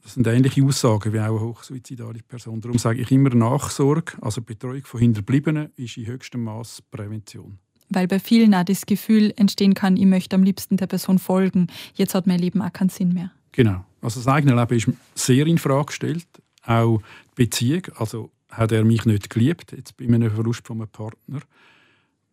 das 0.02 0.16
sind 0.16 0.28
ähnliche 0.28 0.64
Aussagen 0.64 1.14
wie 1.14 1.20
auch 1.20 1.26
eine 1.26 1.40
hochsuizidale 1.40 2.20
Person. 2.28 2.60
Darum 2.60 2.78
sage 2.78 3.02
ich 3.02 3.12
immer, 3.12 3.30
Nachsorge, 3.30 4.14
also 4.22 4.42
Betreuung 4.42 4.84
von 4.86 5.00
Hinterbliebenen, 5.00 5.72
ist 5.76 5.98
in 5.98 6.08
höchstem 6.08 6.44
Maß 6.44 6.82
Prävention 6.92 7.60
weil 7.90 8.08
bei 8.08 8.20
vielen 8.20 8.54
auch 8.56 8.64
das 8.64 8.86
Gefühl 8.86 9.34
entstehen 9.36 9.74
kann, 9.74 9.98
ich 9.98 10.06
möchte 10.06 10.36
am 10.36 10.44
liebsten 10.44 10.78
der 10.78 10.88
Person 10.88 11.20
folgen. 11.20 11.68
Jetzt 11.96 12.16
hat 12.16 12.28
mein 12.28 12.40
Leben 12.40 12.62
auch 12.62 12.74
keinen 12.74 12.90
Sinn 12.90 13.14
mehr. 13.14 13.32
Genau. 13.52 13.86
Also 14.02 14.20
das 14.20 14.28
eigene 14.28 14.56
Leben 14.56 14.98
ist 15.16 15.26
sehr 15.26 15.48
in 15.48 15.58
Frage 15.58 15.88
gestellt. 15.88 16.28
Auch 16.66 17.00
die 17.38 17.44
Beziehung. 17.44 17.84
Also 17.96 18.32
hat 18.50 18.72
er 18.72 18.84
mich 18.84 19.06
nicht 19.06 19.30
geliebt, 19.30 19.72
jetzt 19.72 19.98
bei 19.98 20.06
einem 20.06 20.32
Verlust 20.32 20.68
von 20.68 20.78
einem 20.78 20.90
Partner. 20.90 21.42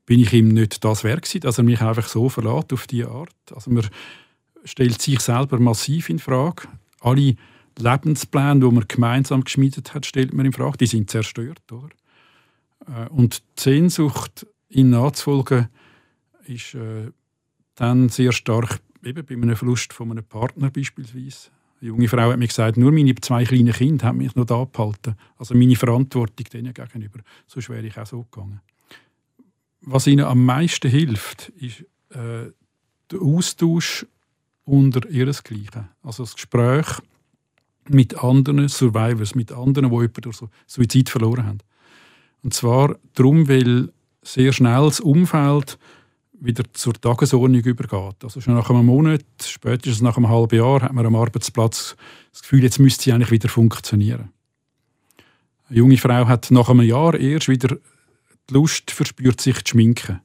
Bin 0.07 0.21
ich 0.21 0.33
ihm 0.33 0.49
nicht 0.49 0.85
das 0.85 1.04
wert 1.04 1.23
gewesen, 1.23 1.40
dass 1.40 1.59
er 1.59 1.64
mich 1.64 1.80
einfach 1.80 2.09
so 2.09 2.28
verlässt 2.28 2.73
auf 2.73 2.87
diese 2.87 3.09
Art. 3.09 3.35
Also 3.54 3.71
man 3.71 3.87
stellt 4.64 5.00
sich 5.00 5.21
selber 5.21 5.59
massiv 5.59 6.11
in 6.11 6.19
Frage. 6.19 6.69
Alle 7.00 7.37
Lebenspläne, 7.78 8.61
die 8.61 8.71
man 8.71 8.85
gemeinsam 8.88 9.45
geschmiedet 9.45 9.95
hat, 9.95 10.04
stellt 10.07 10.35
man 10.35 10.47
in 10.47 10.52
Frage. 10.52 10.78
Die 10.78 10.87
sind 10.87 11.11
zerstört, 11.11 11.73
oder? 11.73 11.88
Äh, 12.87 13.09
und 13.09 13.42
die 13.59 13.62
Sehnsucht 13.62 14.47
ihn 14.71 14.91
nachzufolgen, 14.91 15.69
ist 16.47 16.75
äh, 16.75 17.11
dann 17.75 18.09
sehr 18.09 18.33
stark, 18.33 18.81
eben 19.05 19.25
bei 19.25 19.35
einem 19.35 19.57
Verlust 19.57 19.93
von 19.93 20.11
einem 20.11 20.25
Partner 20.25 20.71
beispielsweise. 20.71 21.50
Eine 21.81 21.89
junge 21.89 22.09
Frau 22.09 22.31
hat 22.31 22.39
mir 22.39 22.47
gesagt, 22.47 22.77
nur 22.77 22.93
meine 22.93 23.15
zwei 23.17 23.45
kleinen 23.45 23.73
Kinder 23.73 24.07
haben 24.07 24.19
mich 24.19 24.35
noch 24.35 24.45
da 24.45 24.67
gehalten. 24.71 25.17
Also 25.39 25.55
meine 25.55 25.77
Verantwortung 25.77 26.47
denen 26.53 26.75
gegenüber. 26.75 27.21
So 27.47 27.61
wäre 27.69 27.87
ich 27.87 27.99
auch 27.99 28.07
so 28.07 28.27
gegangen. 28.31 28.61
Was 29.83 30.07
ihnen 30.07 30.27
am 30.27 30.45
meisten 30.45 30.91
hilft, 30.91 31.49
ist 31.50 31.81
äh, 32.11 32.53
der 33.11 33.23
Austausch 33.23 34.07
unter 34.65 35.09
ihresgleichen. 35.09 35.89
Also 36.03 36.25
das 36.25 36.35
Gespräch 36.35 36.87
mit 37.89 38.23
anderen 38.23 38.69
Survivors, 38.69 39.35
mit 39.35 39.50
anderen, 39.50 39.91
die 39.91 39.97
jemanden 39.97 40.21
durch 40.21 40.43
Suizid 40.67 41.09
verloren 41.09 41.47
haben. 41.47 41.59
Und 42.43 42.53
zwar 42.55 42.97
darum, 43.15 43.49
weil 43.49 43.91
sehr 44.23 44.53
schnell 44.53 44.85
das 44.85 45.00
Umfeld 45.00 45.79
wieder 46.41 46.65
zur 46.73 46.95
Tagesordnung 46.95 47.61
übergeht. 47.61 48.25
Also 48.25 48.41
schon 48.41 48.55
nach 48.55 48.71
einem 48.71 48.87
Monat, 48.87 49.25
spätestens 49.45 50.00
nach 50.00 50.17
einem 50.17 50.29
halben 50.29 50.57
Jahr, 50.57 50.83
hat 50.83 50.93
man 50.93 51.07
am 51.07 51.17
Arbeitsplatz 51.17 51.97
das 52.33 52.43
Gefühl, 52.43 52.62
jetzt 52.62 52.79
müsste 52.79 53.05
sie 53.05 53.12
eigentlich 53.12 53.31
wieder 53.31 53.49
funktionieren. 53.49 54.31
Eine 55.69 55.79
junge 55.79 55.99
Frau 55.99 56.27
hat 56.27 56.50
nach 56.50 56.69
einem 56.69 56.83
Jahr 56.83 57.15
erst 57.15 57.49
wieder 57.49 57.77
die 58.49 58.55
Lust 58.55 58.91
verspürt, 58.91 59.41
sich 59.41 59.62
zu 59.65 59.71
schminken. 59.71 60.21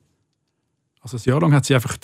Also 1.02 1.18
ein 1.18 1.24
Jahr 1.24 1.42
lang 1.42 1.54
hat 1.54 1.66
sie 1.66 1.75
einfach 1.75 1.98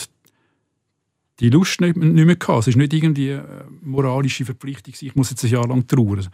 die 1.40 1.50
Lust 1.50 1.82
nicht, 1.82 1.96
mehr 1.96 2.36
gehabt. 2.36 2.60
Es 2.60 2.68
ist 2.68 2.78
nicht 2.78 2.94
irgendwie 2.94 3.34
eine 3.34 3.66
moralische 3.82 4.46
Verpflichtung, 4.46 4.94
ich 5.00 5.16
muss 5.16 5.32
jetzt 5.32 5.44
ein 5.44 5.50
Jahr 5.50 5.68
lang 5.68 5.88
trauern. 5.88 6.28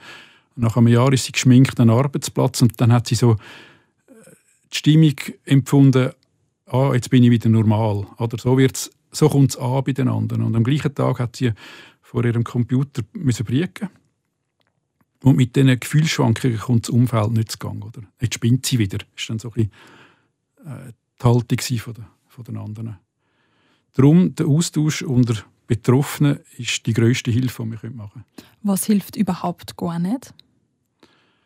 Nach 0.56 0.76
einem 0.76 0.88
Jahr 0.88 1.14
ist 1.14 1.26
sie 1.26 1.32
geschminkt 1.32 1.80
an 1.80 1.90
Arbeitsplatz 1.90 2.62
und 2.62 2.82
dann 2.82 2.92
hat 2.92 3.08
sie 3.08 3.16
so 3.16 3.38
die 4.72 4.78
Stimmung 4.78 5.16
empfunden, 5.46 6.12
ah, 6.66 6.92
jetzt 6.94 7.10
bin 7.10 7.24
ich 7.24 7.32
wieder 7.32 7.50
normal. 7.50 8.08
Oder 8.18 8.38
so, 8.38 8.58
wird's, 8.58 8.92
so 9.12 9.30
kommt 9.30 9.52
es 9.52 9.58
an 9.58 9.84
bei 9.84 9.94
den 9.94 10.08
anderen. 10.08 10.44
Und 10.44 10.56
am 10.56 10.64
gleichen 10.64 10.94
Tag 10.94 11.20
hat 11.20 11.36
sie 11.36 11.52
vor 12.02 12.24
ihrem 12.24 12.44
Computer 12.44 13.02
müssen 13.14 13.46
brieken 13.46 13.90
und 15.24 15.36
mit 15.36 15.56
diesen 15.56 15.80
Gefühlsschwankungen 15.80 16.58
kommt 16.58 16.88
das 16.88 16.90
Umfeld 16.90 17.32
nicht 17.32 17.52
zu 17.52 17.58
Gang. 17.58 17.84
Oder? 17.84 18.02
Jetzt 18.22 18.36
spinnt 18.36 18.66
sie 18.66 18.80
wieder. 18.80 19.00
Das 19.00 19.30
war 19.30 19.36
dann 19.36 19.40
so 19.40 19.50
ein 19.50 19.70
bisschen, 20.64 20.90
äh, 20.90 20.94
die 21.20 21.24
Haltung 21.24 21.80
von, 21.80 21.94
der, 21.94 22.08
von 22.28 22.44
den 22.46 22.58
anderen. 22.58 22.98
Darum, 23.94 24.36
der 24.36 24.48
Austausch 24.48 25.02
unter 25.02 25.44
Betroffenen 25.66 26.40
ist 26.58 26.86
die 26.86 26.94
grösste 26.94 27.32
Hilfe, 27.32 27.64
die 27.64 27.72
wir 27.72 27.92
machen 27.92 28.24
können. 28.36 28.48
Was 28.62 28.86
hilft 28.86 29.16
überhaupt 29.16 29.76
gar 29.76 30.00
nicht? 30.00 30.34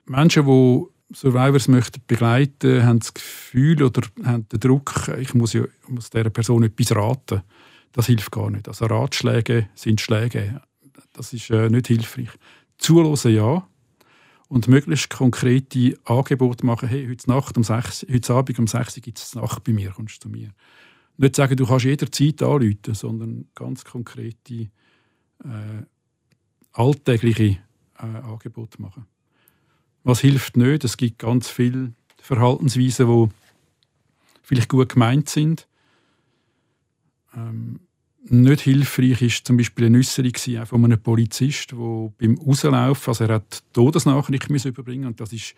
Menschen, 0.06 0.46
die 0.46 0.86
Survivors 1.14 1.68
möchten 1.68 2.02
begleiten, 2.08 2.86
haben 2.86 3.00
das 3.00 3.14
Gefühl 3.14 3.84
oder 3.84 4.02
haben 4.24 4.48
den 4.50 4.60
Druck, 4.60 5.12
ich 5.20 5.34
muss, 5.34 5.54
ja, 5.54 5.64
muss 5.88 6.10
dieser 6.10 6.30
Person 6.30 6.64
etwas 6.64 6.96
raten. 6.96 7.42
Das 7.92 8.08
hilft 8.08 8.32
gar 8.32 8.50
nicht. 8.50 8.68
Also 8.68 8.86
Ratschläge 8.86 9.70
sind 9.76 10.00
Schläge. 10.00 10.62
Das 11.14 11.34
ist 11.34 11.50
äh, 11.50 11.70
nicht 11.70 11.88
hilfreich. 11.88 12.30
Zuhören 12.78 13.34
ja 13.34 13.68
und 14.48 14.68
möglichst 14.68 15.10
konkrete 15.10 15.98
Angebote 16.06 16.66
machen. 16.66 16.90
Hey, 16.90 17.08
heute, 17.08 17.30
Nacht 17.30 17.58
um 17.58 17.64
6, 17.64 18.08
heute 18.12 18.34
Abend 18.34 18.60
um 18.60 18.68
6 18.68 18.98
Uhr 18.98 19.02
gibt 19.02 19.18
es 19.18 19.36
Nacht 19.36 19.64
bei 19.64 19.72
mir, 19.72 19.92
kommst 19.92 20.18
du 20.18 20.28
zu 20.28 20.30
mir. 20.30 20.50
Nicht 21.18 21.36
sagen, 21.36 21.56
du 21.56 21.66
kannst 21.66 21.86
jederzeit 21.86 22.42
anrufen, 22.42 22.94
sondern 22.94 23.48
ganz 23.56 23.86
konkrete, 23.86 24.70
äh, 25.44 25.84
alltägliche 26.74 27.60
äh, 27.98 28.06
Angebote 28.06 28.82
machen. 28.82 29.06
Was 30.04 30.22
hilft 30.22 30.58
nicht? 30.58 30.84
Es 30.84 30.98
gibt 30.98 31.20
ganz 31.20 31.50
viele 31.50 31.94
Verhaltensweisen, 32.22 33.08
die 33.08 33.30
vielleicht 34.42 34.70
gut 34.70 34.90
gemeint 34.90 35.30
sind. 35.30 35.68
Ähm, 37.36 37.80
nicht 38.24 38.62
hilfreich 38.62 39.22
ist 39.22 39.48
zum 39.48 39.58
Beispiel 39.58 39.88
eine 39.88 39.98
Äußerung 39.98 40.66
von 40.66 40.86
einem 40.86 41.02
Polizist, 41.02 41.72
der 41.72 42.12
beim 42.18 42.38
Rauslaufen, 42.38 43.12
also 43.12 43.24
er 43.24 43.36
hat 43.36 43.64
Todesnachricht 43.74 44.50
überbringen 44.66 45.06
und 45.06 45.20
das 45.20 45.34
ist 45.34 45.56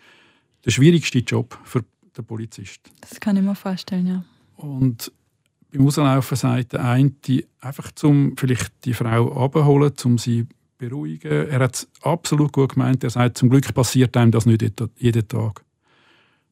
der 0.64 0.70
schwierigste 0.70 1.18
Job 1.18 1.58
für 1.64 1.84
den 2.16 2.24
Polizist. 2.24 2.80
Das 3.00 3.20
kann 3.20 3.36
ich 3.36 3.42
mir 3.42 3.54
vorstellen, 3.54 4.06
ja. 4.06 4.24
Und 4.56 5.12
beim 5.72 5.82
Rauslaufen 5.82 6.36
sagt 6.36 6.72
der 6.72 6.84
eine 6.84 7.12
einfach 7.60 7.92
zum 7.92 8.36
vielleicht 8.36 8.72
die 8.84 8.94
Frau 8.94 9.44
abholen, 9.44 9.92
um 10.04 10.16
sie 10.16 10.46
beruhigen. 10.88 11.30
Er 11.30 11.60
hat 11.60 11.74
es 11.74 11.88
absolut 12.02 12.52
gut 12.52 12.74
gemeint. 12.74 13.04
Er 13.04 13.10
sagt, 13.10 13.38
zum 13.38 13.50
Glück 13.50 13.72
passiert 13.74 14.16
einem 14.16 14.30
das 14.30 14.46
nicht 14.46 14.62
jeden 14.96 15.28
Tag. 15.28 15.64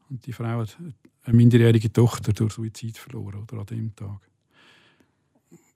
Und 0.09 0.27
die 0.27 0.33
Frau 0.33 0.61
hat 0.61 0.77
eine 1.25 1.37
minderjährige 1.37 1.93
Tochter 1.93 2.33
durch 2.33 2.53
Suizid 2.55 2.99
verloren 2.99 3.43
oder 3.43 3.61
an 3.61 3.67
dem 3.67 3.95
Tag. 3.95 4.21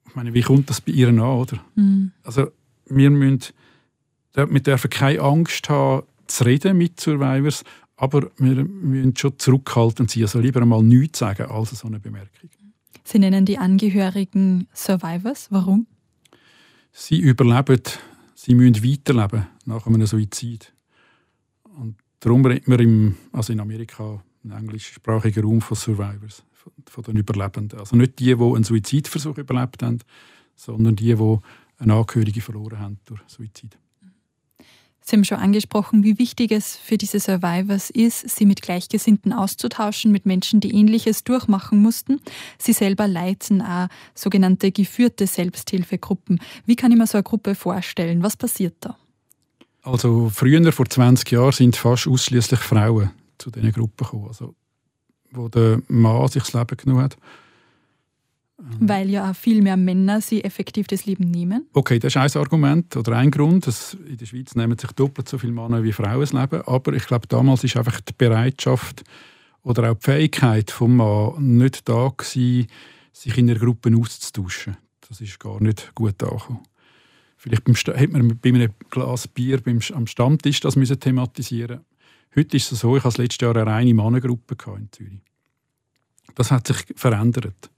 Ich 0.07 0.15
meine, 0.15 0.33
wie 0.33 0.41
kommt 0.41 0.69
das 0.69 0.81
bei 0.81 0.91
ihr 0.91 1.09
an, 1.09 1.19
oder? 1.19 1.63
Mhm. 1.75 2.11
Also 2.23 2.51
wir 2.87 3.09
müssen, 3.09 3.53
wir 4.33 4.59
dürfen 4.59 4.89
keine 4.89 5.21
Angst 5.21 5.69
haben, 5.69 6.05
zu 6.27 6.43
reden 6.43 6.77
mit 6.77 6.99
Survivors, 6.99 7.63
aber 7.95 8.29
wir 8.37 8.63
müssen 8.63 9.15
schon 9.15 9.37
zurückhaltend 9.39 10.11
sein, 10.11 10.23
also 10.23 10.39
lieber 10.39 10.61
einmal 10.61 10.83
nichts 10.83 11.19
sagen 11.19 11.49
als 11.49 11.71
so 11.71 11.87
eine 11.87 11.99
Bemerkung. 11.99 12.49
Sie 13.03 13.19
nennen 13.19 13.45
die 13.45 13.57
Angehörigen 13.57 14.67
Survivors. 14.73 15.47
Warum? 15.49 15.87
Sie 16.91 17.19
überleben 17.19 17.81
sie 18.37 18.53
müssen 18.53 18.83
weiterleben 18.83 19.47
nach 19.65 19.87
einem 19.87 20.05
Suizid. 20.05 20.73
Und 21.63 21.95
darum 22.19 22.45
redet 22.45 22.67
man 22.67 22.79
im, 22.79 23.17
also 23.31 23.51
in 23.51 23.59
Amerika 23.59 24.23
im 24.43 24.51
englischsprachigen 24.51 25.43
Raum 25.43 25.59
von 25.59 25.75
Survivors, 25.75 26.43
von, 26.53 26.71
von, 26.85 27.03
den 27.03 27.17
Überlebenden. 27.17 27.79
Also 27.79 27.95
nicht 27.95 28.19
die, 28.19 28.35
die 28.35 28.43
einen 28.43 28.63
Suizidversuch 28.63 29.37
überlebt 29.39 29.81
haben, 29.81 29.99
sondern 30.55 30.95
die, 30.95 31.15
die 31.15 31.37
eine 31.79 31.93
Angehörige 31.93 32.41
verloren 32.41 32.79
haben 32.79 32.99
durch 33.05 33.21
Suizid. 33.27 33.77
Sie 35.09 35.15
haben 35.15 35.23
schon 35.23 35.37
angesprochen, 35.37 36.03
wie 36.03 36.19
wichtig 36.19 36.51
es 36.51 36.75
für 36.75 36.97
diese 36.97 37.21
Survivors 37.21 37.89
ist, 37.89 38.29
sie 38.29 38.45
mit 38.45 38.61
Gleichgesinnten 38.61 39.31
auszutauschen, 39.31 40.11
mit 40.11 40.25
Menschen, 40.25 40.59
die 40.59 40.75
Ähnliches 40.75 41.23
durchmachen 41.23 41.81
mussten. 41.81 42.19
Sie 42.57 42.73
selber 42.73 43.07
leiten 43.07 43.61
auch 43.61 43.87
sogenannte 44.13 44.73
geführte 44.73 45.25
Selbsthilfegruppen. 45.25 46.41
Wie 46.65 46.75
kann 46.75 46.91
ich 46.91 46.97
mir 46.97 47.07
so 47.07 47.17
eine 47.17 47.23
Gruppe 47.23 47.55
vorstellen? 47.55 48.21
Was 48.21 48.35
passiert 48.35 48.75
da? 48.81 48.97
Also 49.81 50.29
früher, 50.29 50.73
vor 50.73 50.89
20 50.89 51.31
Jahren, 51.31 51.53
sind 51.53 51.77
fast 51.77 52.05
ausschließlich 52.05 52.59
Frauen 52.59 53.11
zu 53.37 53.49
diesen 53.49 53.71
Gruppen 53.71 54.03
gekommen, 54.03 54.27
also, 54.27 54.55
wo 55.31 55.47
der 55.47 55.81
Mann 55.87 56.27
sich 56.27 56.43
das 56.43 56.51
Leben 56.51 56.75
genommen 56.75 57.03
hat. 57.03 57.17
Mhm. 58.67 58.89
Weil 58.89 59.09
ja 59.09 59.31
auch 59.31 59.35
viel 59.35 59.61
mehr 59.61 59.77
Männer 59.77 60.21
sie 60.21 60.43
effektiv 60.43 60.87
das 60.87 61.05
Leben 61.05 61.29
nehmen. 61.29 61.67
Okay, 61.73 61.99
das 61.99 62.15
ist 62.15 62.35
ein 62.35 62.41
Argument 62.41 62.95
oder 62.95 63.13
ein 63.17 63.31
Grund. 63.31 63.67
Dass 63.67 63.93
in 63.93 64.17
der 64.17 64.25
Schweiz 64.25 64.55
nehmen 64.55 64.77
sich 64.77 64.91
doppelt 64.91 65.29
so 65.29 65.37
viele 65.37 65.53
Männer 65.53 65.83
wie 65.83 65.91
Frauen 65.91 66.21
das 66.21 66.33
Leben. 66.33 66.61
Aber 66.61 66.93
ich 66.93 67.05
glaube, 67.05 67.27
damals 67.27 67.63
ist 67.63 67.77
einfach 67.77 68.01
die 68.01 68.13
Bereitschaft 68.17 69.03
oder 69.63 69.91
auch 69.91 69.95
die 69.95 70.03
Fähigkeit 70.03 70.71
vom 70.71 70.97
Mann 70.97 71.57
nicht 71.57 71.87
da 71.87 72.11
gewesen, 72.15 72.67
sich 73.11 73.37
in 73.37 73.49
einer 73.49 73.59
Gruppe 73.59 73.91
auszutauschen. 73.95 74.77
Das 75.07 75.21
ist 75.21 75.39
gar 75.39 75.61
nicht 75.61 75.93
gut 75.95 76.21
angekommen. 76.21 76.59
Vielleicht 77.37 77.67
hätte 77.67 78.07
man 78.09 78.39
bei 78.39 78.49
einem 78.49 78.71
Glas 78.89 79.27
Bier 79.27 79.61
beim, 79.61 79.79
am 79.93 80.07
Stammtisch 80.07 80.59
das 80.59 80.75
müssen 80.75 80.99
thematisieren 80.99 81.81
Heute 82.35 82.57
ist 82.57 82.71
es 82.71 82.81
so, 82.81 82.95
ich 82.95 83.03
hatte 83.03 83.21
letztes 83.21 83.41
Jahr 83.41 83.55
eine 83.55 83.65
reine 83.65 83.93
Mannengruppe 83.93 84.55
in 84.77 84.91
Zürich. 84.91 85.21
Das 86.35 86.51
hat 86.51 86.67
sich 86.67 86.85
verändert 86.95 87.71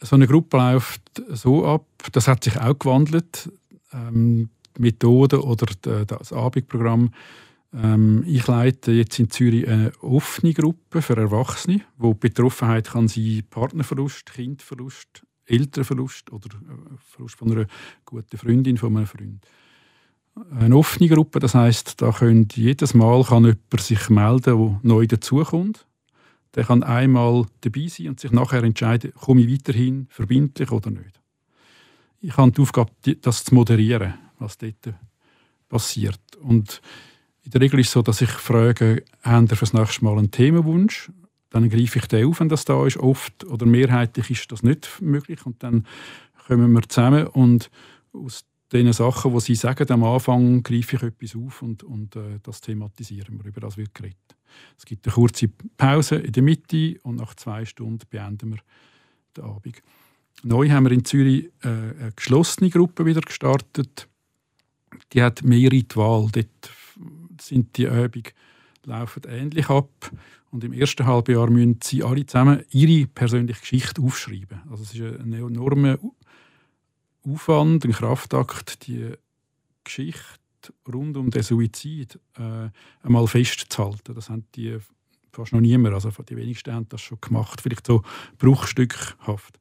so 0.00 0.16
eine 0.16 0.26
Gruppe 0.26 0.56
läuft 0.56 1.02
so 1.28 1.64
ab, 1.66 1.86
das 2.12 2.28
hat 2.28 2.44
sich 2.44 2.58
auch 2.58 2.78
gewandelt, 2.78 3.50
ähm, 3.92 4.50
die 4.76 4.82
Methode 4.82 5.42
oder 5.42 5.66
das 6.06 6.32
Abendprogramm. 6.32 7.12
Ähm, 7.72 8.24
ich 8.26 8.46
leite 8.46 8.92
jetzt 8.92 9.18
in 9.18 9.30
Zürich 9.30 9.68
eine 9.68 9.92
offene 10.00 10.54
Gruppe 10.54 11.02
für 11.02 11.16
Erwachsene, 11.16 11.82
wo 11.98 12.14
Betroffenheit 12.14 12.90
kann 12.90 13.08
sein 13.08 13.42
Partnerverlust, 13.48 14.32
Kindverlust, 14.32 15.24
Elternverlust 15.46 16.32
oder 16.32 16.48
äh, 16.48 16.96
Verlust 16.98 17.36
von 17.36 17.52
einer 17.52 17.66
guten 18.04 18.38
Freundin, 18.38 18.78
von 18.78 18.96
einem 18.96 19.06
Freund. 19.06 19.46
Eine 20.58 20.76
offene 20.76 21.08
Gruppe, 21.08 21.40
das 21.40 21.54
heißt, 21.54 22.00
da 22.00 22.12
könnt 22.12 22.56
jedes 22.56 22.94
Mal 22.94 23.22
kann 23.24 23.44
jemand 23.44 23.80
sich 23.80 24.08
melden, 24.08 24.42
der 24.42 24.80
neu 24.82 25.06
dazukommt 25.06 25.86
der 26.54 26.64
kann 26.64 26.82
einmal 26.82 27.46
dabei 27.60 27.86
sein 27.88 28.08
und 28.08 28.20
sich 28.20 28.32
nachher 28.32 28.62
entscheiden, 28.62 29.12
komme 29.14 29.42
ich 29.42 29.52
weiterhin 29.52 30.06
verbindlich 30.10 30.70
oder 30.72 30.90
nicht. 30.90 31.20
Ich 32.20 32.36
habe 32.36 32.52
die 32.52 32.60
Aufgabe, 32.60 32.92
das 33.20 33.44
zu 33.44 33.54
moderieren, 33.54 34.14
was 34.38 34.58
dort 34.58 34.94
passiert. 35.68 36.20
Und 36.40 36.82
in 37.42 37.50
der 37.52 37.60
Regel 37.60 37.80
ist 37.80 37.88
es 37.88 37.92
so, 37.92 38.02
dass 38.02 38.20
ich 38.20 38.30
frage, 38.30 39.04
haben 39.22 39.46
Sie 39.46 39.56
für 39.56 39.64
das 39.64 39.72
nächste 39.72 40.04
Mal 40.04 40.18
einen 40.18 40.30
Themenwunsch? 40.30 41.10
Dann 41.48 41.70
greife 41.70 41.98
ich 41.98 42.06
den 42.06 42.26
auf, 42.26 42.40
wenn 42.40 42.48
das 42.48 42.64
da 42.64 42.86
ist. 42.86 42.98
Oft 42.98 43.44
oder 43.44 43.66
mehrheitlich 43.66 44.30
ist 44.30 44.52
das 44.52 44.62
nicht 44.62 45.00
möglich. 45.00 45.46
Und 45.46 45.62
dann 45.62 45.86
kommen 46.46 46.72
wir 46.72 46.82
zusammen 46.82 47.26
und 47.28 47.70
aus 48.12 48.44
den 48.72 48.92
Sachen, 48.92 49.32
die 49.32 49.40
Sie 49.40 49.54
sagen, 49.54 49.90
am 49.90 50.04
Anfang 50.04 50.62
greife 50.62 50.96
ich 50.96 51.02
etwas 51.02 51.36
auf 51.36 51.62
und, 51.62 51.82
und 51.82 52.16
äh, 52.16 52.38
das 52.42 52.60
thematisieren 52.60 53.38
wir. 53.38 53.46
Über 53.46 53.60
das 53.60 53.76
wird 53.76 53.94
geredet. 53.94 54.16
Es 54.78 54.84
gibt 54.84 55.06
eine 55.06 55.14
kurze 55.14 55.48
Pause 55.76 56.16
in 56.16 56.32
der 56.32 56.42
Mitte 56.42 56.98
und 57.02 57.16
nach 57.16 57.34
zwei 57.34 57.64
Stunden 57.64 58.06
beenden 58.08 58.52
wir 58.52 58.58
den 59.36 59.44
Abend. 59.44 59.82
Neu 60.42 60.70
haben 60.70 60.84
wir 60.84 60.92
in 60.92 61.04
Zürich 61.04 61.46
äh, 61.62 61.68
eine 61.68 62.12
geschlossene 62.14 62.70
Gruppe 62.70 63.04
wieder 63.04 63.20
gestartet. 63.20 64.08
Die 65.12 65.22
hat 65.22 65.42
mehr 65.42 65.70
Ritual. 65.70 66.28
Dort 66.32 66.70
sind 67.40 67.76
die 67.76 67.84
Übungen 67.84 68.32
laufen 68.84 69.22
ähnlich 69.28 69.68
ab. 69.68 70.10
Und 70.50 70.64
im 70.64 70.72
ersten 70.72 71.06
Halbjahr 71.06 71.48
müssen 71.48 71.78
sie 71.82 72.02
alle 72.02 72.26
zusammen 72.26 72.64
ihre 72.70 73.06
persönliche 73.06 73.60
Geschichte 73.60 74.02
aufschreiben. 74.02 74.62
Also 74.68 74.82
es 74.82 74.94
ist 74.94 75.00
ein 75.00 75.32
enormer 75.32 75.98
Aufwand, 77.26 77.84
ein 77.84 77.92
Kraftakt, 77.92 78.86
die 78.86 79.12
Geschichte 79.84 80.38
rund 80.92 81.16
um 81.16 81.30
den 81.30 81.42
Suizid 81.42 82.18
äh, 82.36 82.68
einmal 83.02 83.26
festzuhalten. 83.26 84.14
Das 84.14 84.30
haben 84.30 84.46
die 84.54 84.78
fast 85.32 85.52
noch 85.52 85.60
niemand, 85.60 85.94
also 85.94 86.10
die 86.22 86.36
wenigsten 86.36 86.74
haben 86.74 86.88
das 86.88 87.00
schon 87.00 87.20
gemacht, 87.20 87.60
vielleicht 87.60 87.86
so 87.86 88.02
bruchstückhaft. 88.38 89.58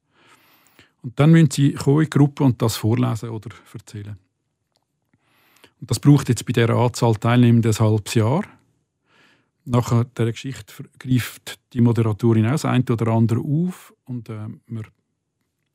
Und 1.02 1.19
dann 1.19 1.32
müssen 1.32 1.52
sie 1.52 1.74
kommen 1.74 2.00
in 2.00 2.04
die 2.06 2.10
Gruppe 2.10 2.43
und 2.43 2.62
das 2.62 2.76
vorlesen 2.78 3.30
oder 3.30 3.50
erzählen. 3.74 4.17
Und 5.80 5.89
das 5.89 6.00
braucht 6.00 6.28
jetzt 6.28 6.45
bei 6.45 6.54
dieser 6.54 6.76
Anzahl 6.76 7.15
Teilnehmenden 7.15 7.72
ein 7.72 7.80
halbes 7.80 8.13
Jahr. 8.15 8.43
Nach 9.63 10.04
der 10.04 10.32
Geschichte 10.32 10.84
greift 10.98 11.60
die 11.74 11.82
Moderatorin 11.82 12.48
auch 12.48 12.52
das 12.52 12.65
eine 12.65 12.84
oder 12.89 13.08
andere 13.08 13.39
auf 13.39 13.93
und 14.06 14.28
äh, 14.30 14.48
man 14.65 14.88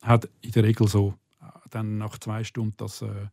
hat 0.02 0.28
in 0.42 0.50
der 0.50 0.64
Regel 0.64 0.88
so 0.88 1.14
äh, 1.74 1.78
dann 1.78 1.98
nach 1.98 2.18
zwei 2.18 2.44
Stunden 2.44 2.74
das 2.76 3.02
äh, 3.02 3.28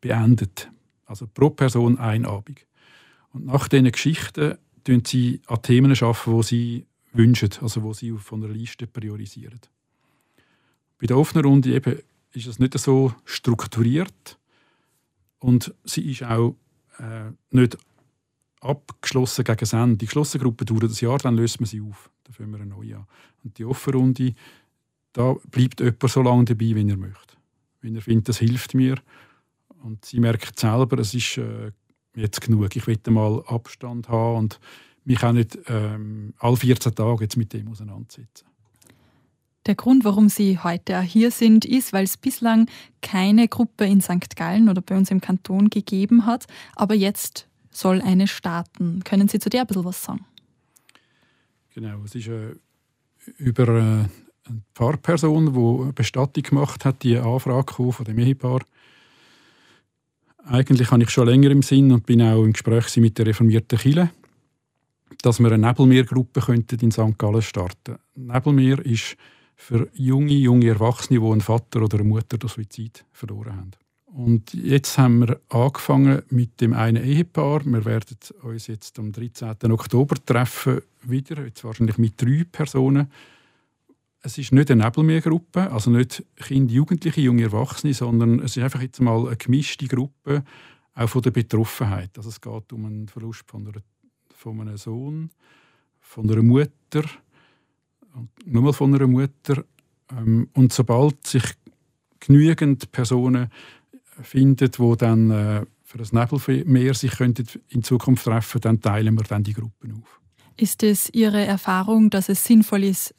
beendet. 0.00 0.70
Also 1.06 1.26
pro 1.26 1.50
Person 1.50 1.98
ein 1.98 2.26
Abend. 2.26 2.66
Und 3.32 3.46
nach 3.46 3.68
diesen 3.68 3.90
Geschichten 3.90 4.58
arbeiten 4.86 5.04
sie 5.04 5.40
an 5.46 5.62
Themen, 5.62 5.92
die 5.92 6.42
sie 6.42 6.86
wünschen, 7.12 7.50
also 7.60 7.82
wo 7.82 7.92
sie 7.92 8.12
von 8.12 8.40
der 8.40 8.50
Liste 8.50 8.86
priorisieren. 8.86 9.60
Bei 10.98 11.06
der 11.06 11.16
offenen 11.16 11.44
Runde 11.44 11.74
eben 11.74 11.98
ist 12.32 12.46
es 12.46 12.58
nicht 12.58 12.78
so 12.78 13.12
strukturiert 13.24 14.38
und 15.38 15.74
sie 15.84 16.10
ist 16.10 16.22
auch 16.22 16.54
äh, 16.98 17.30
nicht 17.50 17.78
abgeschlossen 18.60 19.44
gegen 19.44 19.58
das 19.58 19.72
Ende. 19.72 19.96
Die 19.96 20.06
geschlossene 20.06 20.42
Gruppe 20.42 20.64
dauert 20.64 20.84
ein 20.84 20.92
Jahr, 20.92 21.18
dann 21.18 21.36
löst 21.36 21.60
man 21.60 21.66
sie 21.66 21.80
auf. 21.80 22.10
Dann 22.24 22.34
fangen 22.34 22.50
wir 22.50 22.60
eine 22.60 22.66
neue 22.66 22.96
an. 22.96 23.06
Und 23.42 23.58
die 23.58 23.64
offene 23.64 23.96
Runde, 23.96 24.34
da 25.12 25.34
bleibt 25.50 25.80
jemand 25.80 26.08
so 26.08 26.22
lange 26.22 26.44
dabei, 26.44 26.74
wie 26.74 26.88
er 26.88 26.96
möchte. 26.96 27.39
Wenn 27.80 27.96
er 27.96 28.02
findet, 28.02 28.28
das 28.28 28.38
hilft 28.38 28.74
mir. 28.74 28.96
Und 29.82 30.04
sie 30.04 30.20
merkt 30.20 30.58
selber, 30.58 30.98
es 30.98 31.14
ist 31.14 31.38
äh, 31.38 31.72
jetzt 32.14 32.40
genug. 32.40 32.74
Ich 32.76 32.86
will 32.86 32.98
mal 33.08 33.42
Abstand 33.46 34.08
haben 34.08 34.36
und 34.38 34.60
mich 35.04 35.22
auch 35.22 35.32
nicht 35.32 35.58
ähm, 35.66 36.34
alle 36.38 36.56
14 36.56 36.94
Tage 36.94 37.24
jetzt 37.24 37.36
mit 37.36 37.52
dem 37.52 37.68
auseinandersetzen. 37.68 38.46
Der 39.66 39.74
Grund, 39.74 40.04
warum 40.04 40.28
Sie 40.28 40.58
heute 40.58 41.00
hier 41.02 41.30
sind, 41.30 41.64
ist, 41.64 41.92
weil 41.92 42.04
es 42.04 42.16
bislang 42.16 42.68
keine 43.02 43.46
Gruppe 43.46 43.84
in 43.84 44.00
St. 44.00 44.34
Gallen 44.34 44.68
oder 44.68 44.80
bei 44.80 44.96
uns 44.96 45.10
im 45.10 45.20
Kanton 45.20 45.68
gegeben 45.68 46.24
hat, 46.24 46.46
aber 46.76 46.94
jetzt 46.94 47.46
soll 47.70 48.00
eine 48.00 48.26
starten. 48.26 49.04
Können 49.04 49.28
Sie 49.28 49.38
zu 49.38 49.50
der 49.50 49.62
ein 49.62 49.66
bisschen 49.66 49.84
was 49.84 50.02
sagen? 50.02 50.24
Genau, 51.74 52.02
es 52.04 52.14
ist 52.14 52.28
äh, 52.28 52.54
über 53.36 53.68
äh, 53.68 54.08
eine 54.48 54.62
Pfarrperson, 54.74 55.52
die 55.52 55.92
Bestattung 55.92 56.42
gemacht 56.42 56.84
hat, 56.84 57.02
die 57.02 57.16
Anfrage 57.16 57.92
von 57.92 58.04
dem 58.04 58.18
Ehepaar 58.18 58.60
eigentlich 60.44 60.90
habe 60.90 61.02
ich 61.02 61.10
schon 61.10 61.28
länger 61.28 61.50
im 61.50 61.62
Sinn 61.62 61.92
und 61.92 62.06
bin 62.06 62.22
auch 62.22 62.42
im 62.42 62.52
Gespräch 62.52 62.96
mit 62.96 63.18
der 63.18 63.26
reformierten 63.26 63.78
Kirche, 63.78 64.10
dass 65.22 65.38
wir 65.38 65.52
eine 65.52 65.66
Nebelmeergruppe 65.66 66.42
in 66.54 66.90
St. 66.90 67.18
Gallen 67.18 67.42
starten 67.42 67.96
Nebelmeer 68.14 68.84
ist 68.84 69.16
für 69.56 69.88
junge, 69.92 70.32
junge 70.32 70.68
Erwachsene, 70.68 71.20
die 71.20 71.26
einen 71.26 71.40
Vater 71.40 71.82
oder 71.82 71.98
eine 71.98 72.08
Mutter 72.08 72.38
durch 72.38 72.54
Suizid 72.54 73.04
verloren 73.12 73.56
haben. 73.56 73.70
Und 74.06 74.54
jetzt 74.54 74.98
haben 74.98 75.20
wir 75.20 75.40
angefangen 75.50 76.22
mit 76.30 76.60
dem 76.60 76.72
einen 76.72 77.04
Ehepaar. 77.04 77.64
Wir 77.64 77.84
werden 77.84 78.16
uns 78.42 78.66
jetzt 78.66 78.98
am 78.98 79.12
13. 79.12 79.70
Oktober 79.70 80.16
treffen, 80.24 80.80
wieder, 81.02 81.44
jetzt 81.44 81.62
wahrscheinlich 81.62 81.98
mit 81.98 82.20
drei 82.20 82.44
Personen 82.50 83.10
es 84.22 84.38
ist 84.38 84.52
nicht 84.52 84.70
eine 84.70 84.84
Nebelmeergruppe, 84.84 85.70
also 85.70 85.90
nicht 85.90 86.24
Kinder, 86.36 86.72
Jugendliche, 86.72 87.20
junge 87.20 87.44
Erwachsene, 87.44 87.94
sondern 87.94 88.40
es 88.40 88.56
ist 88.56 88.62
einfach 88.62 88.82
jetzt 88.82 89.00
mal 89.00 89.26
eine 89.26 89.36
gemischte 89.36 89.86
Gruppe, 89.86 90.44
auch 90.94 91.08
von 91.08 91.22
der 91.22 91.30
Betroffenheit. 91.30 92.10
Also 92.16 92.28
es 92.28 92.40
geht 92.40 92.72
um 92.72 92.84
einen 92.84 93.08
Verlust 93.08 93.44
von, 93.46 93.66
einer, 93.66 93.82
von 94.34 94.60
einem 94.60 94.76
Sohn, 94.76 95.30
von 96.00 96.30
einer 96.30 96.42
Mutter, 96.42 97.04
nur 98.44 98.62
mal 98.62 98.72
von 98.72 98.94
einer 98.94 99.06
Mutter. 99.06 99.64
Ähm, 100.10 100.48
und 100.52 100.72
sobald 100.72 101.26
sich 101.26 101.44
genügend 102.18 102.92
Personen 102.92 103.48
finden, 104.22 104.70
die 104.70 104.96
dann 104.98 105.30
äh, 105.30 105.64
für 105.82 105.98
das 105.98 106.12
Nebelmeer 106.12 106.94
sich 106.94 107.18
in 107.68 107.82
Zukunft 107.82 108.24
treffen, 108.24 108.60
dann 108.60 108.80
teilen 108.80 109.14
wir 109.14 109.24
dann 109.24 109.42
die 109.42 109.54
Gruppen 109.54 110.02
auf. 110.02 110.20
Ist 110.56 110.82
es 110.82 111.08
Ihre 111.10 111.44
Erfahrung, 111.44 112.10
dass 112.10 112.28
es 112.28 112.44
sinnvoll 112.44 112.84
ist, 112.84 113.14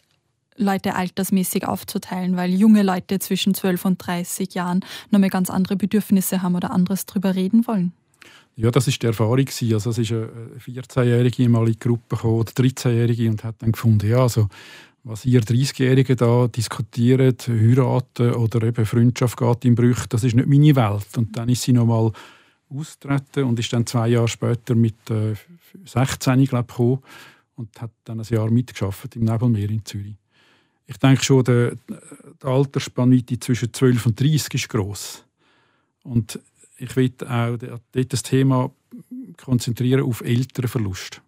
Leute 0.58 0.96
altersmäßig 0.96 1.68
aufzuteilen, 1.68 2.36
weil 2.36 2.54
junge 2.54 2.84
Leute 2.84 3.20
zwischen 3.20 3.54
12 3.54 3.86
und 3.86 4.06
30 4.06 4.54
Jahren 4.54 4.82
nochmal 5.10 5.30
ganz 5.30 5.50
andere 5.50 5.76
Bedürfnisse 5.76 6.42
haben 6.42 6.56
oder 6.56 6.72
anderes 6.72 7.06
drüber 7.06 7.36
reden 7.36 7.66
wollen. 7.68 7.94
Ja, 8.56 8.70
das 8.70 8.88
ist 8.88 9.02
die 9.02 9.08
Erfahrung. 9.08 9.46
Also 9.48 9.90
es 9.90 9.98
ist 9.98 10.12
eine 10.12 10.30
14-Jährige 10.60 11.50
mal 11.50 11.66
in 11.68 11.74
die 11.74 11.80
Gruppe 11.80 12.16
gekommen, 12.16 12.40
oder 12.40 12.52
13-Jährige 12.52 13.30
und 13.30 13.44
hat 13.44 13.56
dann 13.60 13.72
gefunden, 13.72 14.10
ja, 14.10 14.20
also 14.20 14.50
was 15.04 15.26
ihr 15.26 15.42
30-Jährigen 15.42 16.16
da 16.16 16.48
diskutiert, 16.48 17.48
heiraten 17.48 18.34
oder 18.34 18.68
eben 18.68 18.86
Freundschaft 18.86 19.38
geht 19.38 19.66
im 19.66 19.76
Brüch, 19.76 20.06
das 20.08 20.24
ist 20.24 20.36
nicht 20.36 20.48
meine 20.48 20.76
Welt. 20.76 21.18
Und 21.18 21.36
dann 21.36 21.50
ist 21.50 21.64
sie 21.64 21.74
nochmal 21.74 22.12
austreten 22.70 23.46
und 23.46 23.58
ist 23.58 23.74
dann 23.74 23.86
zwei 23.86 24.10
Jahre 24.10 24.28
später 24.28 24.76
mit 24.76 25.10
äh, 25.10 25.34
16, 25.86 26.46
glaube 26.46 26.66
ich, 26.70 26.76
gekommen 26.76 27.00
und 27.56 27.82
hat 27.82 27.92
dann 28.04 28.20
ein 28.20 28.28
Jahr 28.30 28.52
mitgeschafft 28.52 29.16
im 29.16 29.24
Nebelmeer 29.24 29.70
in 29.70 29.84
Zürich 29.84 30.21
ich 30.92 30.98
denke 30.98 31.24
schon, 31.24 31.44
die, 31.46 31.72
die 31.90 32.46
Altersspanne 32.46 33.24
zwischen 33.40 33.74
12 33.74 34.06
und 34.08 34.20
30 34.20 34.54
ist 34.56 34.70
gross. 34.70 35.24
Und 36.04 36.38
ich 36.78 36.96
will 36.98 37.14
auch 37.28 37.58
dort 37.58 38.14
das 38.14 38.24
Thema 38.24 38.72
konzentrieren 39.38 40.04
auf 40.04 40.22
Elternverlust. 40.22 41.22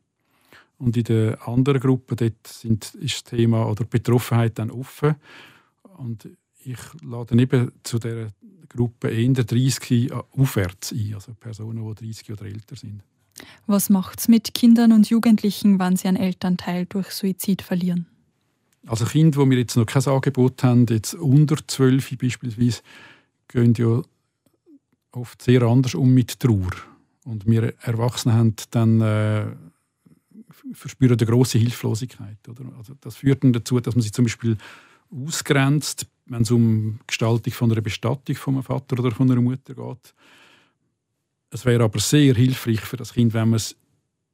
Und 0.79 0.97
in 0.97 1.03
der 1.05 1.47
anderen 1.47 1.79
Gruppe 1.79 2.17
dort 2.17 2.45
sind, 2.45 2.93
ist 2.95 3.15
das 3.15 3.23
Thema 3.23 3.65
oder 3.69 3.85
Betroffenheit 3.85 4.59
dann 4.59 4.69
offen. 4.69 5.15
Und 5.97 6.27
ich 6.65 6.79
lade 7.01 7.41
eben 7.41 7.71
zu 7.83 7.99
der 7.99 8.33
Gruppe 8.67 9.11
Ende 9.11 9.45
30 9.45 10.11
aufwärts 10.11 10.91
ein, 10.91 11.13
also 11.13 11.33
Personen, 11.35 11.87
die 11.95 12.05
30 12.07 12.31
oder 12.33 12.45
älter 12.45 12.75
sind. 12.75 13.01
Was 13.65 13.89
macht 13.89 14.19
es 14.19 14.27
mit 14.27 14.53
Kindern 14.53 14.91
und 14.91 15.09
Jugendlichen, 15.09 15.79
wenn 15.79 15.95
sie 15.95 16.09
einen 16.09 16.17
Elternteil 16.17 16.85
durch 16.85 17.11
Suizid 17.11 17.61
verlieren? 17.61 18.07
Also 18.85 19.05
Kinder, 19.05 19.37
wo 19.39 19.49
wir 19.49 19.57
jetzt 19.57 19.77
noch 19.77 19.85
kein 19.85 20.05
Angebot 20.05 20.63
haben, 20.63 20.85
jetzt 20.89 21.13
unter 21.15 21.55
12 21.65 22.17
beispielsweise, 22.17 22.81
gehen 23.47 23.73
ja 23.77 24.01
oft 25.11 25.41
sehr 25.41 25.61
anders 25.63 25.95
um 25.95 26.13
mit 26.13 26.39
Trauer. 26.39 26.71
Und 27.23 27.45
wir 27.45 27.73
Erwachsene 27.81 28.33
haben 28.33 28.55
dann 28.71 28.99
äh, 28.99 29.45
verspüren 30.73 31.17
eine 31.17 31.25
große 31.25 31.57
Hilflosigkeit. 31.57 32.37
Oder? 32.49 32.65
Also 32.77 32.93
das 32.99 33.15
führt 33.15 33.43
dann 33.43 33.53
dazu, 33.53 33.79
dass 33.79 33.95
man 33.95 34.01
sich 34.01 34.13
zum 34.13 34.25
Beispiel 34.25 34.57
ausgrenzt, 35.11 36.07
wenn 36.25 36.41
es 36.41 36.51
um 36.51 36.99
die 36.99 37.07
Gestaltung 37.07 37.53
von 37.53 37.71
einer 37.71 37.81
Bestattung 37.81 38.35
von 38.35 38.55
einem 38.55 38.63
Vater 38.63 38.99
oder 38.99 39.11
von 39.11 39.31
einer 39.31 39.41
Mutter 39.41 39.73
geht. 39.73 40.13
Es 41.51 41.65
wäre 41.65 41.83
aber 41.83 41.99
sehr 41.99 42.33
hilfreich 42.33 42.81
für 42.81 42.97
das 42.97 43.13
Kind, 43.13 43.33
wenn 43.33 43.49
man 43.49 43.57
es 43.57 43.75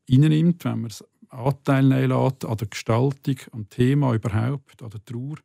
reinnimmt, 0.10 0.64
wenn 0.64 0.82
man 0.82 0.90
es 0.90 1.04
Anteil 1.30 1.84
nehmen 1.84 2.12
an 2.12 2.34
der 2.40 2.68
Gestaltung, 2.68 3.36
am 3.52 3.70
Thema 3.70 4.14
überhaupt, 4.14 4.82
an 4.82 4.90
der 4.90 5.06
Trauer. 5.06 5.38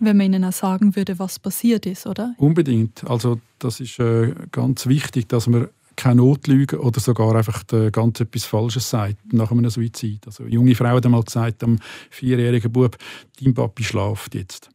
Wenn 0.00 0.16
man 0.16 0.26
ihnen 0.26 0.44
auch 0.44 0.52
sagen 0.52 0.94
würde, 0.94 1.18
was 1.18 1.38
passiert 1.38 1.84
ist, 1.86 2.06
oder? 2.06 2.34
Unbedingt. 2.38 3.04
Also 3.08 3.40
das 3.58 3.80
ist 3.80 3.98
äh, 3.98 4.32
ganz 4.52 4.86
wichtig, 4.86 5.28
dass 5.28 5.48
man 5.48 5.68
keine 5.96 6.16
Notlüge 6.16 6.80
oder 6.80 7.00
sogar 7.00 7.34
einfach 7.34 7.64
ganz 7.90 8.20
etwas 8.20 8.44
Falsches 8.44 8.88
sagt 8.88 9.32
nach 9.32 9.50
einem 9.50 9.68
Suizid. 9.68 10.24
Also 10.26 10.44
eine 10.44 10.52
junge 10.52 10.76
Frau 10.76 10.96
hat 10.96 11.04
einmal 11.04 11.24
gesagt, 11.24 11.64
am 11.64 11.78
vierjährigen 12.08 12.70
Bub, 12.70 12.96
dein 13.42 13.52
Papi 13.52 13.82
schlaft 13.82 14.36
jetzt. 14.36 14.70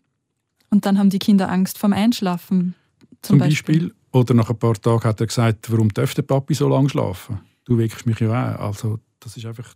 Und 0.69 0.85
dann 0.85 0.99
haben 0.99 1.09
die 1.09 1.19
Kinder 1.19 1.49
Angst 1.49 1.77
vom 1.77 1.93
Einschlafen. 1.93 2.75
Zum, 3.21 3.37
zum 3.37 3.39
Beispiel. 3.39 3.75
Beispiel. 3.75 3.95
Oder 4.11 4.33
nach 4.33 4.49
ein 4.49 4.57
paar 4.57 4.73
Tagen 4.73 5.03
hat 5.05 5.21
er 5.21 5.27
gesagt, 5.27 5.71
warum 5.71 5.89
darf 5.89 6.13
der 6.13 6.23
Papi 6.23 6.53
so 6.53 6.67
lange 6.67 6.89
schlafen? 6.89 7.39
Du 7.63 7.77
weckst 7.77 8.05
mich 8.05 8.19
ja 8.19 8.55
auch. 8.55 8.59
Also 8.59 8.99
das 9.21 9.37
ist 9.37 9.45
einfach 9.45 9.73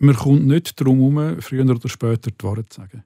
man 0.00 0.16
kommt 0.16 0.46
nicht 0.46 0.80
darum 0.80 1.18
herum, 1.18 1.40
früher 1.40 1.68
oder 1.68 1.88
später 1.88 2.30
die 2.30 2.44
Wahrheit 2.44 2.72
zu 2.72 2.80
sagen. 2.80 3.04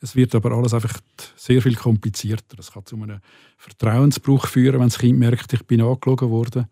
Es 0.00 0.16
wird 0.16 0.34
aber 0.34 0.50
alles 0.50 0.74
einfach 0.74 1.00
sehr 1.36 1.62
viel 1.62 1.76
komplizierter. 1.76 2.58
Es 2.58 2.72
kann 2.72 2.84
zu 2.84 2.96
einem 2.96 3.20
Vertrauensbruch 3.56 4.48
führen, 4.48 4.80
wenn 4.80 4.88
das 4.88 4.98
Kind 4.98 5.18
merkt, 5.18 5.52
ich 5.52 5.64
bin 5.64 5.80
angelogen 5.80 6.30
worden. 6.30 6.66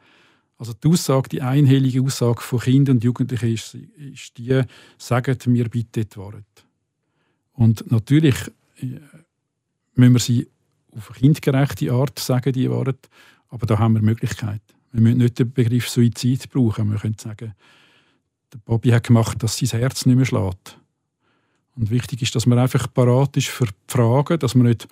Also 0.59 0.73
die 0.73 0.89
Aussage, 0.89 1.29
die 1.29 1.41
einhellige 1.41 2.03
Aussage 2.03 2.41
von 2.41 2.59
Kindern 2.59 2.97
und 2.97 3.05
Jugendlichen 3.05 3.55
ist, 3.55 3.75
ist 3.75 4.37
die, 4.37 4.61
sagt 4.99 5.47
mir 5.47 5.69
bitte 5.69 6.05
die 6.05 6.17
Wahrheit. 6.17 6.45
Und 7.53 7.91
natürlich 7.91 8.37
äh, 8.81 8.99
müssen 9.95 10.13
wir 10.13 10.19
sie 10.19 10.49
auf 10.97 11.11
eine 11.13 11.21
kindgerechte 11.21 11.93
Art 11.93 12.19
sagen, 12.19 12.53
die 12.53 12.69
Wahrheit, 12.69 13.09
aber 13.49 13.67
da 13.67 13.79
haben 13.79 13.95
wir 13.95 14.03
Möglichkeiten. 14.03 14.61
Wir 14.93 15.01
müssen 15.01 15.19
nicht 15.19 15.39
den 15.39 15.53
Begriff 15.53 15.89
Suizid 15.89 16.51
brauchen. 16.51 16.91
Wir 16.91 16.99
können 16.99 17.17
sagen, 17.17 17.55
der 18.53 18.59
Bobby 18.65 18.91
hat 18.91 19.05
gemacht, 19.05 19.43
dass 19.43 19.59
sein 19.59 19.81
Herz 19.81 20.07
nicht 20.07 20.17
mehr 20.17 20.27
schlägt. 20.27 20.79
Und 21.77 21.91
wichtig 21.91 22.23
ist, 22.23 22.35
dass 22.35 22.47
man 22.47 22.59
einfach 22.59 22.93
parat 22.93 23.37
ist 23.37 23.49
für 23.49 23.69
Fragen, 23.87 24.39
dass 24.39 24.55
man 24.55 24.67
nicht 24.67 24.85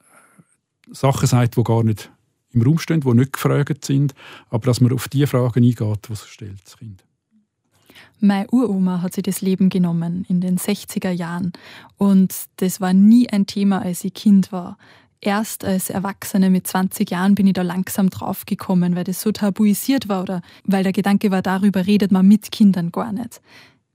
äh, 0.00 0.94
Sachen 0.94 1.26
sagt, 1.26 1.56
die 1.56 1.62
gar 1.62 1.84
nicht 1.84 2.10
im 2.52 2.62
Raum 2.62 2.78
stehen, 2.78 3.00
die 3.00 3.14
nicht 3.14 3.34
gefragt 3.34 3.84
sind, 3.84 4.14
aber 4.50 4.66
dass 4.66 4.80
man 4.80 4.92
auf 4.92 5.08
die 5.08 5.26
Fragen 5.26 5.64
eingeht, 5.64 6.08
die 6.08 6.12
es 6.12 6.26
stellt, 6.26 6.64
das 6.64 6.76
Kind. 6.78 7.04
Meine 8.20 8.48
Uroma 8.50 9.02
hat 9.02 9.14
sich 9.14 9.22
das 9.22 9.42
Leben 9.42 9.68
genommen 9.68 10.24
in 10.28 10.40
den 10.40 10.58
60er 10.58 11.10
Jahren 11.10 11.52
und 11.98 12.34
das 12.56 12.80
war 12.80 12.92
nie 12.92 13.28
ein 13.28 13.46
Thema, 13.46 13.80
als 13.80 14.02
ich 14.02 14.14
Kind 14.14 14.50
war. 14.50 14.76
Erst 15.20 15.64
als 15.64 15.90
Erwachsene 15.90 16.48
mit 16.48 16.66
20 16.66 17.10
Jahren 17.10 17.34
bin 17.34 17.46
ich 17.46 17.54
da 17.54 17.62
langsam 17.62 18.08
draufgekommen, 18.08 18.94
weil 18.94 19.04
das 19.04 19.20
so 19.20 19.32
tabuisiert 19.32 20.08
war 20.08 20.22
oder 20.22 20.42
weil 20.64 20.84
der 20.84 20.92
Gedanke 20.92 21.30
war, 21.30 21.42
darüber 21.42 21.86
redet 21.86 22.12
man 22.12 22.26
mit 22.26 22.52
Kindern 22.52 22.92
gar 22.92 23.12
nicht. 23.12 23.40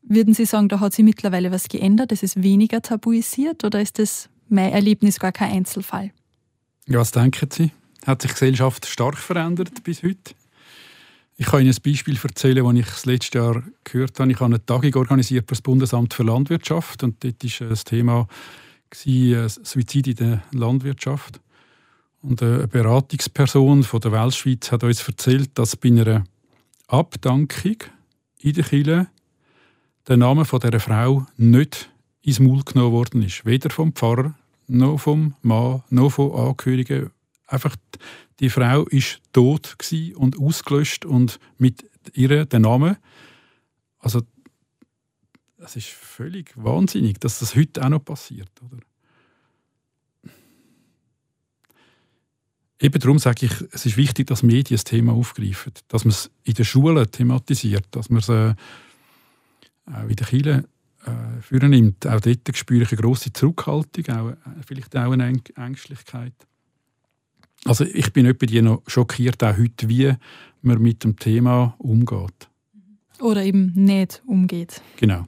Würden 0.01 0.33
Sie 0.33 0.45
sagen, 0.45 0.67
da 0.67 0.81
hat 0.81 0.93
sich 0.93 1.05
mittlerweile 1.05 1.51
was 1.51 1.69
geändert? 1.69 2.11
Es 2.11 2.23
ist 2.23 2.43
weniger 2.43 2.81
tabuisiert 2.81 3.63
oder 3.63 3.81
ist 3.81 3.99
das 3.99 4.29
mein 4.49 4.73
Erlebnis 4.73 5.17
gar 5.17 5.31
kein 5.31 5.53
Einzelfall? 5.53 6.11
Ja, 6.87 6.99
was 6.99 7.11
denken 7.11 7.49
Sie? 7.49 7.71
Hat 8.05 8.21
sich 8.21 8.31
die 8.31 8.39
Gesellschaft 8.39 8.85
stark 8.85 9.17
verändert 9.17 9.83
bis 9.85 10.03
heute? 10.03 10.35
Ich 11.37 11.45
kann 11.45 11.61
Ihnen 11.61 11.73
ein 11.73 11.81
Beispiel 11.83 12.19
erzählen, 12.21 12.63
das 12.63 12.75
ich 12.75 12.85
das 12.85 13.05
letzte 13.05 13.37
Jahr 13.37 13.63
gehört 13.85 14.19
habe. 14.19 14.29
Ich 14.29 14.39
habe 14.39 14.45
eine 14.45 14.65
Tagung 14.65 14.93
organisiert 14.95 15.45
für 15.45 15.55
das 15.55 15.61
Bundesamt 15.61 16.13
für 16.13 16.23
Landwirtschaft 16.23 17.01
und 17.03 17.23
dort 17.23 17.61
war 17.61 17.69
das 17.69 17.83
Thema 17.85 18.27
äh, 19.05 19.47
Suizid 19.47 20.07
in 20.07 20.15
der 20.15 20.43
Landwirtschaft. 20.51 21.39
Und 22.21 22.41
eine 22.41 22.67
Beratungsperson 22.67 23.83
von 23.83 23.99
der 23.99 24.11
Weltschweiz 24.11 24.71
hat 24.71 24.83
uns 24.83 25.05
erzählt, 25.05 25.51
dass 25.55 25.75
bei 25.75 25.89
einer 25.89 26.23
Abdankung 26.87 27.77
in 28.39 28.53
der 28.53 28.63
Kirche 28.63 29.07
der 30.07 30.17
Name 30.17 30.43
dieser 30.43 30.79
Frau 30.79 31.25
nicht 31.37 31.89
ins 32.21 32.39
Maul 32.39 32.63
genommen 32.63 32.93
worden 32.93 33.23
ist. 33.23 33.45
Weder 33.45 33.69
vom 33.69 33.93
Pfarrer, 33.93 34.35
noch 34.67 34.97
vom 34.97 35.35
Mann, 35.41 35.83
noch 35.89 36.11
von 36.11 36.31
Angehörigen. 36.31 37.11
Einfach 37.47 37.75
die 38.39 38.49
Frau 38.49 38.83
ist 38.85 39.19
tot 39.33 39.75
und 40.15 40.39
ausgelöscht 40.39 41.05
und 41.05 41.39
mit 41.57 41.89
ihr 42.13 42.45
der 42.45 42.59
Name. 42.59 42.97
Also 43.99 44.21
es 45.63 45.75
ist 45.75 45.87
völlig 45.87 46.51
wahnsinnig, 46.55 47.19
dass 47.19 47.39
das 47.39 47.55
heute 47.55 47.83
auch 47.83 47.89
noch 47.89 48.03
passiert, 48.03 48.51
oder? 48.61 48.81
Eben 52.79 52.99
darum 52.99 53.17
sage 53.17 53.45
ich, 53.45 53.53
es 53.71 53.85
ist 53.85 53.95
wichtig, 53.95 54.27
dass 54.27 54.43
Medien 54.43 54.75
das 54.75 54.83
Thema 54.83 55.13
aufgreifen, 55.13 55.71
dass 55.87 56.03
man 56.03 56.11
es 56.11 56.29
in 56.43 56.53
den 56.55 56.65
Schulen 56.65 57.09
thematisiert, 57.09 57.85
dass 57.91 58.09
man 58.09 58.19
es 58.19 58.27
äh, 58.27 58.55
auch 59.85 60.09
in 60.09 60.15
den 60.15 60.27
Kirchen 60.27 60.67
äh, 61.05 61.41
führen 61.41 61.69
nimmt. 61.69 62.05
Auch 62.05 62.19
dort 62.19 62.57
spüre 62.57 62.83
ich 62.83 62.91
eine 62.91 63.01
grosse 63.01 63.31
Zurückhaltung, 63.31 64.09
auch, 64.09 64.29
äh, 64.31 64.35
vielleicht 64.67 64.97
auch 64.97 65.13
eine 65.13 65.33
Ängstlichkeit. 65.55 66.33
Also 67.63 67.85
ich 67.85 68.11
bin 68.11 68.25
etwa 68.25 68.61
noch 68.61 68.83
schockiert, 68.87 69.41
auch 69.43 69.57
heute, 69.57 69.87
wie 69.87 70.13
man 70.61 70.81
mit 70.81 71.05
dem 71.05 71.15
Thema 71.17 71.75
umgeht. 71.77 72.49
Oder 73.21 73.43
eben 73.43 73.71
nicht 73.75 74.21
umgeht. 74.25 74.81
Genau. 74.97 75.25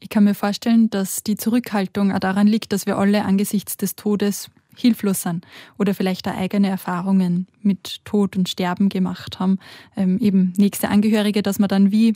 Ich 0.00 0.08
kann 0.08 0.24
mir 0.24 0.34
vorstellen, 0.34 0.90
dass 0.90 1.22
die 1.24 1.36
Zurückhaltung 1.36 2.12
auch 2.12 2.20
daran 2.20 2.46
liegt, 2.46 2.72
dass 2.72 2.86
wir 2.86 2.98
alle 2.98 3.24
angesichts 3.24 3.76
des 3.76 3.96
Todes 3.96 4.50
hilflos 4.76 5.22
sind 5.22 5.44
oder 5.76 5.94
vielleicht 5.94 6.28
auch 6.28 6.36
eigene 6.36 6.68
Erfahrungen 6.68 7.48
mit 7.62 8.04
Tod 8.04 8.36
und 8.36 8.48
Sterben 8.48 8.88
gemacht 8.88 9.40
haben. 9.40 9.58
Ähm, 9.96 10.18
eben 10.18 10.52
nächste 10.56 10.88
Angehörige, 10.88 11.42
dass 11.42 11.58
man 11.58 11.68
dann 11.68 11.90
wie 11.90 12.14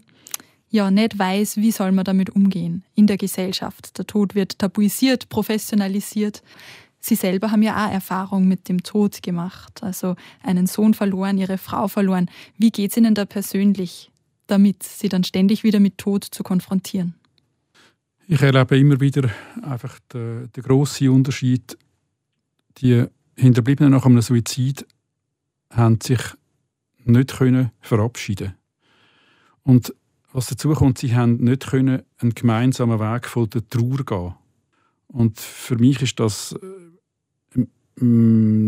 ja 0.71 0.91
nicht 0.91 1.19
weiß, 1.19 1.57
wie 1.59 1.73
soll 1.73 1.93
man 1.93 2.05
damit 2.05 2.31
umgehen 2.31 2.85
in 2.95 3.07
der 3.07 3.19
Gesellschaft. 3.19 3.99
Der 3.99 4.07
Tod 4.07 4.35
wird 4.35 4.59
tabuisiert, 4.59 5.29
professionalisiert. 5.29 6.43
Sie 6.99 7.17
selber 7.17 7.51
haben 7.51 7.63
ja 7.63 7.85
auch 7.85 7.93
Erfahrung 7.93 8.47
mit 8.47 8.69
dem 8.69 8.83
Tod 8.83 9.23
gemacht, 9.23 9.83
also 9.83 10.15
einen 10.43 10.67
Sohn 10.67 10.95
verloren, 10.95 11.37
ihre 11.37 11.59
Frau 11.59 11.89
verloren. 11.89 12.31
Wie 12.57 12.71
geht 12.71 12.93
es 12.93 12.97
Ihnen 12.97 13.15
da 13.15 13.25
persönlich 13.25 14.11
damit, 14.47 14.85
Sie 14.85 15.09
dann 15.09 15.25
ständig 15.25 15.65
wieder 15.65 15.81
mit 15.81 15.99
Tod 15.99 16.25
zu 16.25 16.45
konfrontieren? 16.45 17.17
Ich 18.29 18.41
erlebe 18.41 18.79
immer 18.79 19.01
wieder 19.01 19.31
einfach 19.63 19.99
den, 20.13 20.51
den 20.53 20.63
grossen 20.63 21.09
Unterschied. 21.09 21.77
Die 22.79 23.07
Hinterbliebenen 23.37 23.93
nach 23.93 24.07
einem 24.07 24.23
Suizid 24.23 24.87
haben 25.71 26.01
sich 26.01 26.21
nicht 27.05 27.37
können 27.37 27.73
verabschieden 27.81 28.55
Und 29.63 29.95
was 30.33 30.47
dazu 30.47 30.73
kommt, 30.73 30.99
sie 30.99 31.15
haben 31.15 31.37
nicht 31.39 31.67
können 31.69 32.03
einen 32.19 32.35
gemeinsamen 32.35 33.01
Weg 33.01 33.27
von 33.27 33.51
der 33.51 33.69
Trauer 33.69 34.05
gehen. 34.05 34.35
Und 35.09 35.39
für 35.39 35.77
mich 35.77 36.01
ist 36.01 36.21
das 36.21 36.55
äh, 36.55 37.63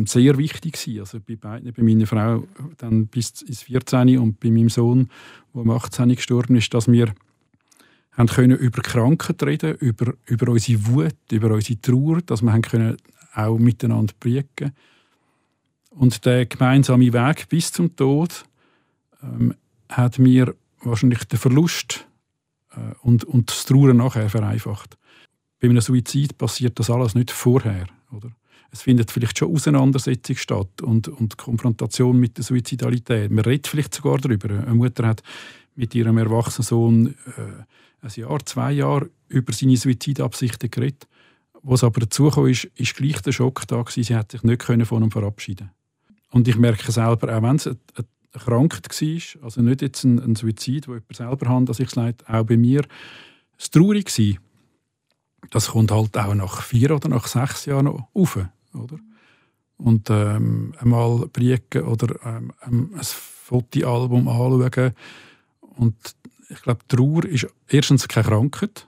sehr 0.06 0.36
wichtig 0.36 0.74
gewesen. 0.74 1.00
Also 1.00 1.20
bei 1.20 1.36
beiden, 1.36 1.72
bei 1.72 1.82
meiner 1.82 2.06
Frau 2.06 2.46
dann 2.76 3.06
bis 3.06 3.40
ins 3.42 3.62
14 3.62 4.18
und 4.18 4.40
bei 4.40 4.50
meinem 4.50 4.68
Sohn, 4.68 5.08
der 5.54 5.62
am 5.62 5.70
18 5.70 6.14
gestorben 6.14 6.56
ist, 6.56 6.74
dass 6.74 6.90
wir 6.90 7.14
haben 8.16 8.28
können 8.28 8.56
über 8.56 8.82
Krankheit 8.82 9.42
reden, 9.42 9.74
über, 9.76 10.14
über 10.26 10.52
unsere 10.52 10.86
Wut, 10.86 11.16
über 11.32 11.50
unsere 11.50 11.80
Trauer, 11.80 12.20
dass 12.22 12.42
wir 12.42 12.52
haben 12.52 12.62
können 12.62 12.96
auch 13.34 13.58
miteinander 13.58 14.14
prägen. 14.18 14.72
Und 15.90 16.24
der 16.24 16.46
gemeinsame 16.46 17.12
Weg 17.12 17.48
bis 17.48 17.72
zum 17.72 17.94
Tod 17.94 18.44
ähm, 19.22 19.54
hat 19.88 20.18
mir 20.18 20.54
wahrscheinlich 20.80 21.24
den 21.24 21.38
Verlust 21.38 22.06
äh, 22.72 22.94
und, 23.02 23.24
und 23.24 23.50
das 23.50 23.64
Trauern 23.64 23.96
nachher 23.96 24.28
vereinfacht. 24.28 24.96
Bei 25.60 25.68
einem 25.68 25.80
Suizid 25.80 26.36
passiert 26.36 26.78
das 26.78 26.90
alles 26.90 27.14
nicht 27.14 27.30
vorher. 27.30 27.86
Oder? 28.12 28.30
Es 28.70 28.82
findet 28.82 29.10
vielleicht 29.10 29.38
schon 29.38 29.52
Auseinandersetzung 29.52 30.36
statt 30.36 30.82
und, 30.82 31.08
und 31.08 31.38
Konfrontation 31.38 32.18
mit 32.18 32.36
der 32.36 32.44
Suizidalität. 32.44 33.30
Man 33.30 33.44
redet 33.44 33.68
vielleicht 33.68 33.94
sogar 33.94 34.18
darüber. 34.18 34.50
Eine 34.50 34.74
Mutter 34.74 35.06
hat 35.06 35.22
mit 35.76 35.94
ihrem 35.94 36.18
erwachsenen 36.18 36.66
Sohn 36.66 37.06
äh, 37.06 37.62
ein 38.04 38.20
Jahr, 38.20 38.44
zwei 38.44 38.72
Jahre 38.72 39.10
über 39.28 39.52
seine 39.52 39.76
Suizidabsichten 39.76 40.70
geredet. 40.70 41.08
Was 41.62 41.82
aber 41.82 42.00
dazu 42.00 42.28
kam, 42.28 42.46
ist, 42.46 42.64
ist 42.74 42.94
gleich 42.94 43.20
der 43.22 43.32
Schock 43.32 43.66
da 43.66 43.80
gewesen. 43.80 44.02
Sie 44.02 44.14
hat 44.14 44.32
sich 44.32 44.42
nicht 44.42 44.62
von 44.62 45.02
ihm 45.02 45.10
verabschieden 45.10 45.70
Und 46.30 46.46
ich 46.46 46.56
merke 46.56 46.92
selber, 46.92 47.36
auch 47.36 47.42
wenn 47.42 47.56
es 47.56 47.70
erkrankt 48.32 49.00
war, 49.00 49.44
also 49.44 49.62
nicht 49.62 49.82
jetzt 49.82 50.04
ein, 50.04 50.18
ein 50.20 50.36
Suizid, 50.36 50.88
wo 50.88 50.92
jemand 50.92 51.16
selber 51.16 51.48
hat, 51.48 51.68
dass 51.68 51.80
ich 51.80 51.88
es 51.88 51.94
leid, 51.94 52.22
auch 52.28 52.44
bei 52.44 52.56
mir, 52.56 52.84
es 53.58 53.70
traurig 53.70 54.06
war, 54.18 54.40
das 55.50 55.68
kommt 55.68 55.90
halt 55.90 56.16
auch 56.16 56.34
nach 56.34 56.62
vier 56.62 56.90
oder 56.90 57.08
nach 57.08 57.26
sechs 57.26 57.66
Jahren 57.66 57.86
noch 57.86 58.08
auf, 58.12 58.38
oder? 58.74 58.98
Und 59.76 60.08
ähm, 60.08 60.74
einmal 60.78 61.26
brieken 61.28 61.82
oder 61.82 62.14
ähm, 62.24 62.52
ein 62.60 62.90
Fotoalbum 63.02 64.28
anschauen 64.28 64.92
und 65.60 65.96
ich 66.54 66.62
glaube, 66.62 66.80
Trauer 66.88 67.24
ist 67.24 67.46
erstens 67.68 68.08
keine 68.08 68.26
Krankheit. 68.26 68.86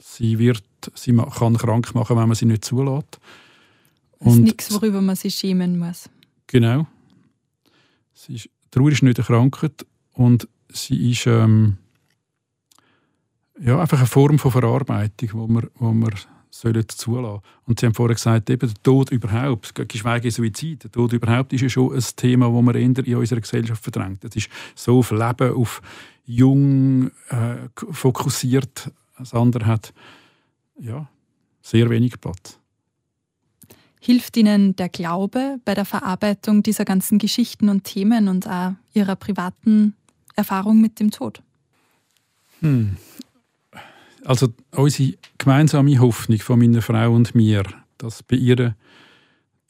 Sie, 0.00 0.38
wird, 0.38 0.64
sie 0.94 1.16
kann 1.16 1.56
krank 1.56 1.94
machen, 1.94 2.16
wenn 2.16 2.28
man 2.28 2.34
sie 2.34 2.46
nicht 2.46 2.64
zulässt. 2.64 3.18
Das 4.20 4.34
ist 4.34 4.40
nichts, 4.40 4.72
worüber 4.72 5.00
man 5.00 5.16
sich 5.16 5.34
schämen 5.34 5.78
muss. 5.78 6.08
Genau. 6.46 6.86
Sie 8.12 8.34
ist, 8.34 8.48
Trauer 8.70 8.90
ist 8.90 9.02
nicht 9.02 9.18
eine 9.18 9.26
Krankheit 9.26 9.86
und 10.12 10.48
sie 10.68 11.10
ist 11.10 11.26
ähm, 11.26 11.78
ja, 13.60 13.80
einfach 13.80 13.98
eine 13.98 14.06
Form 14.06 14.38
von 14.38 14.50
Verarbeitung, 14.50 15.30
wo 15.32 15.48
wir, 15.48 15.70
wo 15.74 15.92
wir 15.92 16.12
sollen 16.52 16.88
zulassen. 16.88 17.42
Und 17.66 17.80
Sie 17.80 17.86
haben 17.86 17.94
vorhin 17.94 18.14
gesagt, 18.14 18.50
eben 18.50 18.68
der 18.68 18.82
Tod 18.82 19.10
überhaupt, 19.10 19.74
geschweige 19.88 20.30
Suizid, 20.30 20.84
der 20.84 20.92
Tod 20.92 21.12
überhaupt 21.12 21.52
ist 21.52 21.62
ja 21.62 21.68
schon 21.68 21.94
ein 21.94 22.04
Thema, 22.16 22.50
das 22.50 22.62
man 22.62 22.74
in 22.74 23.16
unserer 23.16 23.40
Gesellschaft 23.40 23.82
verdrängt. 23.82 24.24
Es 24.24 24.36
ist 24.36 24.48
so 24.74 24.98
auf 24.98 25.10
Leben, 25.10 25.54
auf 25.54 25.80
jung 26.26 27.10
äh, 27.30 27.68
fokussiert. 27.90 28.90
Das 29.18 29.34
andere 29.34 29.66
hat 29.66 29.94
ja, 30.78 31.08
sehr 31.62 31.88
wenig 31.90 32.20
Platz. 32.20 32.58
Hilft 34.00 34.36
Ihnen 34.36 34.76
der 34.76 34.88
Glaube 34.88 35.58
bei 35.64 35.74
der 35.74 35.84
Verarbeitung 35.84 36.62
dieser 36.62 36.84
ganzen 36.84 37.18
Geschichten 37.18 37.68
und 37.68 37.84
Themen 37.84 38.28
und 38.28 38.46
auch 38.48 38.72
Ihrer 38.92 39.16
privaten 39.16 39.94
Erfahrung 40.34 40.80
mit 40.80 40.98
dem 41.00 41.12
Tod? 41.12 41.42
Hm. 42.60 42.96
Also 44.24 44.52
unsere 44.70 45.14
gemeinsame 45.38 45.98
Hoffnung 45.98 46.38
von 46.38 46.58
meiner 46.58 46.82
Frau 46.82 47.12
und 47.12 47.34
mir, 47.34 47.64
dass 47.98 48.22
bei 48.22 48.36
ihr 48.36 48.76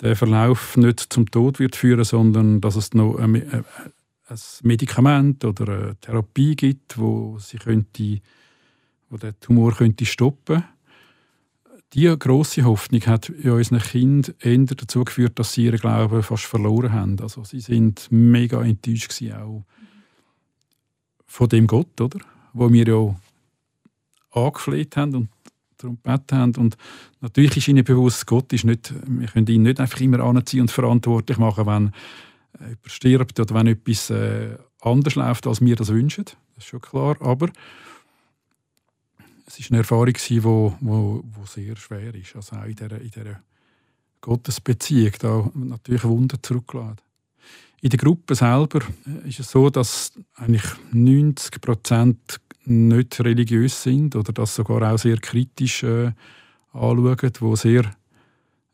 der 0.00 0.16
Verlauf 0.16 0.76
nicht 0.76 1.00
zum 1.12 1.30
Tod 1.30 1.58
wird 1.58 1.76
führen, 1.76 2.04
sondern 2.04 2.60
dass 2.60 2.76
es 2.76 2.92
noch 2.92 3.16
ein, 3.16 3.34
ein 3.34 4.38
Medikament 4.62 5.44
oder 5.44 5.72
eine 5.72 5.96
Therapie 6.00 6.56
gibt, 6.56 6.98
wo 6.98 7.38
sie 7.38 7.58
könnte, 7.58 8.20
wo 9.08 9.16
der 9.16 9.38
Tumor 9.40 9.74
könnte 9.74 10.04
stoppen 10.04 10.64
diese 11.94 12.16
grosse 12.16 12.64
Hoffnung 12.64 13.02
hat 13.02 13.28
in 13.28 13.50
unseren 13.50 13.80
Kindern 13.80 14.34
eher 14.40 14.58
dazu 14.58 15.04
geführt, 15.04 15.38
dass 15.38 15.52
sie 15.52 15.66
ihren 15.66 15.78
Glauben 15.78 16.22
fast 16.22 16.44
verloren 16.44 16.92
haben. 16.92 17.20
Also 17.20 17.44
sie 17.44 17.60
sind 17.60 18.08
mega 18.10 18.62
enttäuscht 18.62 19.12
auch 19.32 19.64
von 21.26 21.48
dem 21.48 21.66
Gott, 21.66 22.00
oder? 22.00 22.18
Wo 22.52 22.72
wir 22.72 22.86
ja 22.86 23.14
angefleht 24.32 24.96
haben 24.96 25.14
und 25.14 25.28
darum 25.76 25.98
gebeten 26.02 26.38
haben. 26.38 26.56
Und 26.56 26.76
natürlich 27.20 27.56
ist 27.56 27.68
ihnen 27.68 27.84
bewusst, 27.84 28.26
Gott 28.26 28.52
ist 28.52 28.64
nicht, 28.64 28.92
wir 29.06 29.28
können 29.28 29.46
ihn 29.46 29.62
nicht 29.62 29.80
einfach 29.80 30.00
immer 30.00 30.20
anziehen 30.20 30.62
und 30.62 30.70
verantwortlich 30.70 31.38
machen, 31.38 31.66
wenn 31.66 31.92
jemand 32.60 32.78
stirbt 32.86 33.40
oder 33.40 33.54
wenn 33.54 33.66
etwas 33.66 34.10
äh, 34.10 34.56
anders 34.80 35.14
läuft, 35.14 35.46
als 35.46 35.60
wir 35.60 35.76
das 35.76 35.88
wünschen. 35.88 36.24
Das 36.24 36.64
ist 36.64 36.66
schon 36.66 36.80
klar. 36.80 37.16
Aber 37.20 37.48
es 39.46 39.58
war 39.60 39.66
eine 39.70 39.78
Erfahrung, 39.78 40.14
die 40.28 40.44
wo, 40.44 40.76
wo, 40.80 41.24
wo 41.24 41.46
sehr 41.46 41.76
schwer 41.76 42.14
ist. 42.14 42.36
Also 42.36 42.56
auch 42.56 42.64
in 42.64 42.76
dieser, 42.76 43.00
in 43.00 43.10
dieser 43.10 43.40
Gottesbeziehung, 44.20 45.12
da 45.18 45.50
natürlich 45.54 46.04
Wunder 46.04 46.40
zurückgeladen. 46.42 47.00
In 47.80 47.90
der 47.90 47.98
Gruppe 47.98 48.36
selber 48.36 48.80
ist 49.24 49.40
es 49.40 49.50
so, 49.50 49.68
dass 49.68 50.12
eigentlich 50.36 50.62
90 50.92 51.60
Prozent 51.60 52.40
nicht 52.64 53.20
religiös 53.20 53.82
sind 53.82 54.16
oder 54.16 54.32
das 54.32 54.54
sogar 54.54 54.92
auch 54.92 54.98
sehr 54.98 55.16
kritisch 55.18 55.82
äh, 55.82 56.12
anschauen, 56.72 57.32
wo 57.40 57.56
sehr, 57.56 57.90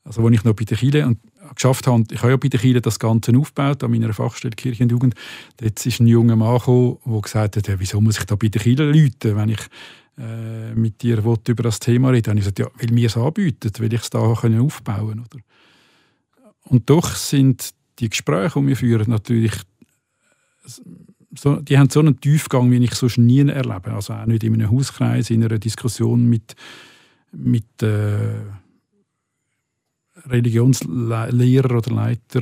also 0.05 0.22
wo 0.22 0.29
ich 0.29 0.44
noch 0.44 0.55
bei 0.55 0.64
der 0.64 0.77
Kirche 0.77 1.16
geschafft 1.55 1.87
habe, 1.87 2.05
ich 2.11 2.20
habe 2.20 2.33
ja 2.33 2.37
bei 2.37 2.48
der 2.48 2.61
Kirche 2.61 2.81
das 2.81 2.98
Ganze 2.98 3.37
aufgebaut, 3.37 3.83
an 3.83 3.90
meiner 3.90 4.12
Fachstelle 4.12 4.55
Kirche 4.55 4.83
und 4.83 4.92
Jugend, 4.92 5.14
dort 5.57 5.85
ist 5.85 6.01
ein 6.01 6.07
junger 6.07 6.37
Mann 6.37 6.59
gekommen, 6.59 6.98
der 7.05 7.20
gesagt 7.20 7.57
hat, 7.57 7.68
ja, 7.68 7.81
wieso 7.81 8.01
muss 8.01 8.18
ich 8.18 8.24
da 8.24 8.37
bei 8.37 8.48
der 8.48 8.61
Kirche 8.61 8.85
läuten, 8.85 9.37
wenn 9.37 9.48
ich 9.48 9.61
äh, 10.18 10.74
mit 10.74 11.03
dir 11.03 11.18
über 11.18 11.62
das 11.62 11.79
Thema 11.79 12.11
reden. 12.11 12.31
Habe 12.31 12.40
ich 12.40 12.44
gesagt, 12.44 12.59
ja, 12.59 12.66
weil 12.77 12.92
mir 12.92 13.07
es 13.07 13.16
anbietet, 13.16 13.81
weil 13.81 13.92
ich 13.92 14.03
es 14.03 14.11
da 14.11 14.18
aufbauen 14.18 14.74
kann. 14.85 15.20
Oder? 15.20 15.38
Und 16.64 16.90
doch 16.90 17.14
sind 17.14 17.70
die 18.01 18.11
Gespräche, 18.11 18.61
die 18.61 18.66
wir 18.66 18.77
führen, 18.77 19.11
natürlich 19.11 19.53
so, 21.35 21.57
die 21.57 21.79
haben 21.79 21.91
so 21.91 22.01
einen 22.01 22.21
Tiefgang, 22.21 22.71
wie 22.71 22.83
ich 22.83 22.95
sonst 22.95 23.19
nie 23.19 23.41
erlebe. 23.41 23.93
Also 23.93 24.14
auch 24.14 24.27
nicht 24.27 24.45
in 24.45 24.55
einem 24.55 24.71
Hauskreis, 24.71 25.31
in 25.31 25.45
einer 25.45 25.59
Diskussion 25.59 26.27
mit, 26.29 26.55
mit 27.33 27.83
äh, 27.83 28.41
Religionslehrer 30.27 31.77
oder 31.77 31.95
Leiter, 31.95 32.41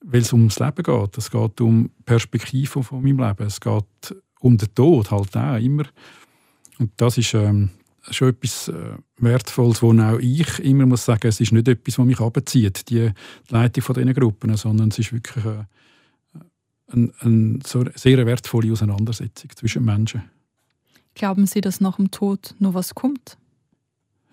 weil 0.00 0.22
es 0.22 0.32
ums 0.32 0.58
Leben 0.58 0.82
geht. 0.82 1.18
Es 1.18 1.30
geht 1.30 1.60
um 1.60 1.90
Perspektiven 2.04 2.82
von 2.82 3.02
meinem 3.02 3.18
Leben. 3.18 3.46
Es 3.46 3.60
geht 3.60 4.16
um 4.40 4.58
den 4.58 4.74
Tod 4.74 5.10
halt 5.10 5.36
auch 5.36 5.56
immer. 5.56 5.84
Und 6.78 6.92
das 6.96 7.18
ist 7.18 7.32
ähm, 7.34 7.70
schon 8.10 8.28
etwas 8.28 8.68
äh, 8.68 8.96
Wertvolles, 9.18 9.82
wo 9.82 9.92
auch 9.92 10.18
ich 10.18 10.58
immer 10.60 10.86
muss 10.86 11.04
sagen, 11.04 11.28
es 11.28 11.40
ist 11.40 11.52
nicht 11.52 11.68
etwas, 11.68 11.98
was 11.98 12.06
mich 12.06 12.20
abzieht, 12.20 12.88
die 12.90 13.10
Leitung 13.48 13.82
von 13.82 13.94
diesen 13.94 14.14
Gruppen, 14.14 14.56
sondern 14.56 14.88
es 14.88 14.98
ist 14.98 15.12
wirklich 15.12 15.44
äh, 15.44 15.64
eine, 16.88 17.12
eine 17.20 17.58
sehr 17.62 18.26
wertvolle 18.26 18.72
Auseinandersetzung 18.72 19.50
zwischen 19.54 19.84
Menschen. 19.84 20.22
Glauben 21.14 21.46
Sie, 21.46 21.60
dass 21.60 21.80
nach 21.80 21.96
dem 21.96 22.10
Tod 22.10 22.54
noch 22.58 22.74
was 22.74 22.94
kommt? 22.94 23.38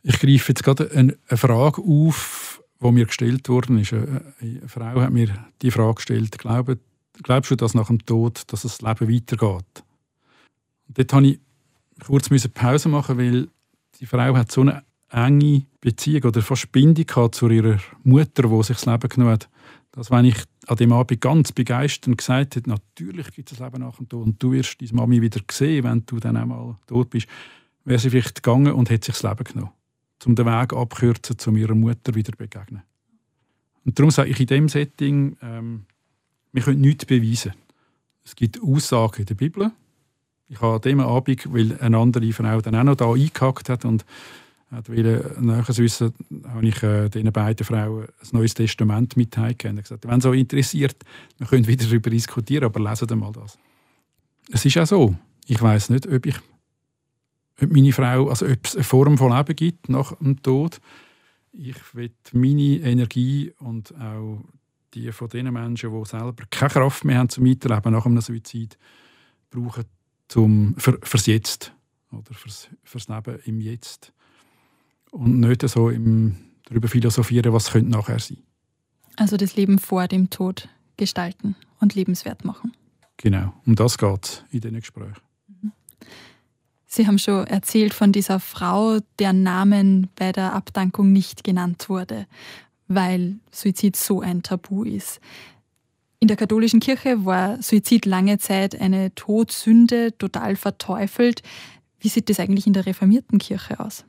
Ich 0.04 0.20
greife 0.20 0.50
jetzt 0.50 0.64
gerade 0.64 0.92
eine, 0.92 1.18
Frage 1.38 1.82
auf, 1.82 2.62
die 2.82 2.92
mir 2.92 3.06
gestellt 3.06 3.48
worden 3.48 3.78
ist. 3.80 3.94
Eine, 3.94 4.62
Frau 4.68 5.02
hat 5.02 5.12
mir 5.12 5.30
die 5.62 5.72
Frage 5.72 5.96
gestellt, 5.96 6.38
glaubst, 6.38 6.78
glaubst 7.24 7.52
du, 7.52 7.56
dass 7.56 7.74
nach 7.74 7.88
dem 7.88 8.06
Tod 8.06 8.44
dass 8.52 8.64
das 8.64 8.82
Leben 8.82 9.10
weitergeht? 9.14 9.84
Und 10.88 10.98
dort 10.98 11.14
habe 11.14 11.28
ich 11.28 11.40
kurz 12.06 12.30
Pause 12.54 12.90
machen, 12.90 13.18
weil 13.18 13.48
die 14.00 14.06
Frau 14.06 14.36
hat 14.36 14.52
so 14.52 14.62
eine 14.62 14.84
enge 15.10 15.66
Beziehung 15.80 16.24
oder 16.26 16.42
fast 16.42 16.72
Bindung 16.72 17.32
zu 17.32 17.48
ihrer 17.48 17.78
Mutter, 18.04 18.44
die 18.44 18.64
sich 18.64 18.78
das 18.78 18.86
Leben 18.86 19.08
genommen 19.08 19.34
hat, 19.34 19.50
dass 19.94 20.10
wenn 20.10 20.26
ich 20.26 20.38
an 20.68 20.76
dem 20.78 20.92
Abend 20.92 21.22
ganz 21.22 21.52
begeistert 21.52 22.18
gesagt 22.18 22.56
hätte, 22.56 22.70
natürlich 22.70 23.32
gibt 23.32 23.52
es 23.52 23.60
Leben 23.60 23.82
nach 23.82 23.96
dem 23.96 24.10
Tod 24.10 24.26
und 24.26 24.42
du 24.42 24.52
wirst 24.52 24.82
deine 24.82 24.94
Mami 24.94 25.22
wieder 25.22 25.40
sehen, 25.50 25.84
wenn 25.84 26.04
du 26.06 26.20
dann 26.20 26.36
einmal 26.36 26.76
tot 26.88 27.12
bist, 27.12 27.28
wäre 27.86 28.00
sie 28.00 28.10
vielleicht 28.10 28.44
gegangen 28.44 28.74
und 28.74 28.90
hätte 28.90 29.06
sich 29.06 29.22
das 29.22 29.30
Leben 29.30 29.44
genommen, 29.44 29.72
um 30.26 30.36
den 30.36 30.46
Weg 30.46 30.74
abkürzen, 30.74 31.38
zu 31.38 31.52
ihrer 31.56 31.76
Mutter 31.76 32.16
wieder 32.16 32.36
begegnen. 32.36 32.82
Und 33.86 34.00
darum 34.00 34.10
sage 34.10 34.32
ich 34.32 34.40
in 34.40 34.48
diesem 34.48 34.70
Setting, 34.70 35.38
ähm, 35.42 35.86
wir 36.52 36.64
können 36.64 36.82
nichts 36.82 37.06
beweisen. 37.06 37.54
Es 38.24 38.36
gibt 38.36 38.64
Aussagen 38.64 39.20
in 39.20 39.26
der 39.26 39.36
Bibel, 39.36 39.72
ich 40.50 40.60
habe 40.62 40.76
an 40.76 40.82
diesem 40.82 41.00
Abend, 41.02 41.54
weil 41.54 41.78
eine 41.80 41.98
andere 41.98 42.32
Frau 42.32 42.62
dann 42.62 42.76
auch 42.76 42.84
noch 42.84 42.96
da 42.96 43.12
eingehackt 43.12 43.70
hat 43.70 43.86
und 43.86 44.06
hat 44.74 44.90
nachher 45.42 45.78
wissen, 45.78 46.14
habe 46.48 46.68
ich 46.68 46.82
äh, 46.84 47.10
diesen 47.10 47.32
beiden 47.32 47.66
Frauen 47.66 48.06
ein 48.06 48.28
neues 48.32 48.54
Testament 48.54 49.16
mitgegeben. 49.16 49.78
Ich 49.78 49.84
gesagt, 49.84 50.08
wenn 50.08 50.20
es 50.20 50.26
euch 50.26 50.40
interessiert, 50.40 50.98
wir 51.38 51.48
können 51.48 51.68
wieder 51.68 51.86
darüber 51.86 52.10
diskutieren, 52.10 52.66
aber 52.66 52.80
lesen 52.80 53.08
Sie 53.08 53.16
mal 53.16 53.32
das. 53.32 53.58
Es 54.52 54.66
ist 54.66 54.78
auch 54.78 54.88
so. 54.88 55.16
Ich 55.46 55.62
weiß 55.62 55.90
nicht, 55.90 56.08
ob 56.08 56.26
ich 56.26 56.36
ob 57.62 57.72
meine 57.72 57.94
Frau, 57.94 58.30
also 58.30 58.46
ob 58.46 58.66
es 58.66 58.76
eine 58.76 58.84
Form 58.84 59.18
von 59.18 59.36
Leben 59.36 59.56
gibt 59.56 59.90
nach 59.90 60.16
dem 60.18 60.42
Tod. 60.42 60.80
Ich 61.52 61.78
will 61.94 62.12
meine 62.32 62.80
Energie 62.80 63.54
und 63.60 63.94
auch 64.00 64.44
die 64.94 65.12
von 65.12 65.30
den 65.30 65.52
Menschen, 65.52 65.92
die 65.92 66.06
selber 66.06 66.44
keine 66.50 66.70
Kraft 66.72 67.06
mehr 67.06 67.20
haben 67.20 67.30
zum 67.30 67.46
Weiterleben 67.46 67.94
nach 67.94 68.06
einem 68.06 68.22
Suizid, 68.22 68.78
brauchen 69.50 69.86
zum, 70.28 70.76
für, 70.78 71.00
fürs 71.04 71.26
Jetzt 71.26 71.74
oder 72.12 72.34
fürs, 72.34 72.70
fürs 72.84 73.08
Leben 73.08 73.40
im 73.46 73.62
Jetzt. 73.62 74.14
Und 75.14 75.40
nicht 75.40 75.62
so 75.70 75.90
im, 75.90 76.38
darüber 76.66 76.88
philosophieren, 76.88 77.54
was 77.54 77.72
könnte 77.72 77.92
nachher 77.92 78.18
sein. 78.18 78.40
Also 79.16 79.38
das 79.38 79.56
Leben 79.56 79.78
vor 79.78 80.08
dem 80.08 80.32
Tod 80.32 80.70
gestalten 80.98 81.56
und 81.80 81.94
lebenswert 81.94 82.46
machen. 82.46 82.74
Genau, 83.18 83.54
um 83.68 83.76
das 83.76 84.00
geht 84.00 84.24
es 84.24 84.44
in 84.50 84.62
diesen 84.62 84.80
Gesprächen. 84.80 85.22
Sie 86.88 87.06
haben 87.06 87.20
schon 87.20 87.46
erzählt 87.46 87.94
von 87.94 88.12
dieser 88.12 88.40
Frau, 88.40 89.00
deren 89.20 89.44
Namen 89.44 90.10
bei 90.16 90.32
der 90.32 90.54
Abdankung 90.54 91.12
nicht 91.12 91.44
genannt 91.44 91.90
wurde, 91.90 92.26
weil 92.88 93.36
Suizid 93.52 93.96
so 93.96 94.22
ein 94.22 94.42
Tabu 94.42 94.84
ist. 94.84 95.20
In 96.20 96.28
der 96.28 96.38
katholischen 96.38 96.80
Kirche 96.80 97.24
war 97.24 97.62
Suizid 97.62 98.06
lange 98.06 98.40
Zeit 98.40 98.80
eine 98.80 99.14
Todsünde, 99.14 100.18
total 100.18 100.56
verteufelt. 100.56 101.44
Wie 102.00 102.10
sieht 102.10 102.30
das 102.30 102.40
eigentlich 102.40 102.66
in 102.66 102.74
der 102.74 102.88
reformierten 102.88 103.38
Kirche 103.38 103.80
aus? 103.80 104.06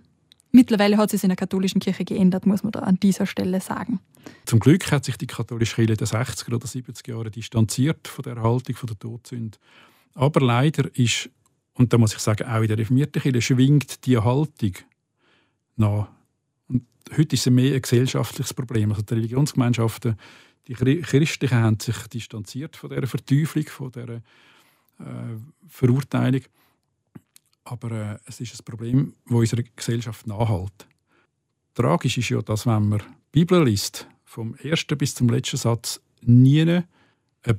Mittlerweile 0.54 0.98
hat 0.98 1.12
es 1.12 1.24
in 1.24 1.30
der 1.30 1.36
katholischen 1.36 1.80
Kirche 1.80 2.04
geändert, 2.04 2.46
muss 2.46 2.62
man 2.62 2.70
da 2.70 2.78
an 2.78 2.94
dieser 3.00 3.26
Stelle 3.26 3.60
sagen. 3.60 3.98
Zum 4.46 4.60
Glück 4.60 4.92
hat 4.92 5.04
sich 5.04 5.16
die 5.16 5.26
katholische 5.26 5.74
Kirche 5.74 5.96
den 5.96 6.06
60er 6.06 6.54
oder 6.54 6.64
70er 6.64 7.10
Jahren 7.10 7.32
distanziert 7.32 8.06
von 8.06 8.22
der 8.22 8.36
Erhaltung 8.36 8.76
der 8.86 8.96
Todsünde. 8.96 9.58
Aber 10.14 10.40
leider 10.40 10.88
ist, 10.96 11.28
und 11.72 11.92
da 11.92 11.98
muss 11.98 12.14
ich 12.14 12.20
sagen, 12.20 12.46
auch 12.46 12.60
in 12.62 12.68
der 12.68 12.78
reformierten 12.78 13.20
Kirche 13.20 13.42
schwingt 13.42 14.06
die 14.06 14.16
Haltung 14.16 14.74
nach. 15.74 16.06
Und 16.68 16.84
heute 17.16 17.34
ist 17.34 17.48
es 17.48 17.52
mehr 17.52 17.74
ein 17.74 17.82
gesellschaftliches 17.82 18.54
Problem. 18.54 18.92
Also 18.92 19.02
die 19.02 19.14
Religionsgemeinschaften 19.14 20.16
die 20.68 20.74
Christlichen 20.74 21.58
haben 21.58 21.80
sich 21.80 21.96
distanziert 22.06 22.76
von 22.76 22.90
dieser 22.90 23.08
Verteuflung, 23.08 23.66
von 23.66 23.90
dieser 23.90 24.14
äh, 24.14 25.36
Verurteilung. 25.68 26.42
Aber 27.64 27.90
äh, 27.90 28.18
es 28.26 28.40
ist 28.40 28.54
ein 28.54 28.64
Problem, 28.64 29.14
das 29.24 29.34
unserer 29.34 29.62
Gesellschaft 29.74 30.26
nachhält. 30.26 30.86
Tragisch 31.74 32.18
ist 32.18 32.28
ja, 32.28 32.40
dass 32.42 32.66
wenn 32.66 32.88
man 32.88 32.98
die 33.00 33.40
Bibel 33.40 33.64
liest, 33.64 34.06
vom 34.24 34.54
ersten 34.56 34.98
bis 34.98 35.14
zum 35.14 35.28
letzten 35.28 35.56
Satz, 35.56 36.00
nie 36.22 36.62
eine 36.62 36.86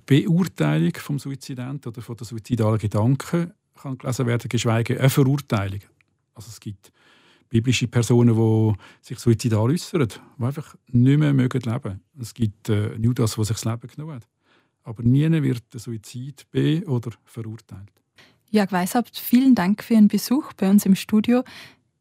Beurteilung 0.05 0.93
vom 0.95 1.19
Suizident 1.19 1.85
oder 1.87 2.01
von 2.01 2.15
der 2.17 2.25
suizidalen 2.25 2.79
Gedanken 2.79 3.53
kann 3.75 3.97
gelesen 3.97 4.25
werden, 4.25 4.49
geschweige 4.49 4.99
eine 4.99 5.09
Verurteilung. 5.09 5.81
Also 6.33 6.49
es 6.49 6.59
gibt 6.59 6.91
biblische 7.49 7.87
Personen, 7.87 8.35
die 8.35 8.73
sich 9.01 9.19
suizidal 9.19 9.69
äußern, 9.69 10.07
die 10.07 10.43
einfach 10.43 10.75
nicht 10.87 11.17
mehr 11.19 11.33
leben 11.33 11.51
mögen. 11.51 12.01
Es 12.19 12.33
gibt 12.33 12.69
äh, 12.69 12.95
Judas, 12.95 13.35
der 13.35 13.45
sich 13.45 13.57
das 13.57 13.65
Leben 13.65 13.87
genommen 13.87 14.15
hat. 14.15 14.27
Aber 14.83 15.03
nie 15.03 15.29
wird 15.41 15.73
der 15.73 15.79
Suizid 15.79 16.45
be- 16.51 16.83
oder 16.85 17.11
verurteilt. 17.23 17.91
Jörg 18.49 18.71
Weishaupt, 18.71 19.17
vielen 19.17 19.55
Dank 19.55 19.83
für 19.83 19.95
Ihren 19.95 20.07
Besuch 20.07 20.53
bei 20.53 20.69
uns 20.69 20.85
im 20.85 20.95
Studio. 20.95 21.43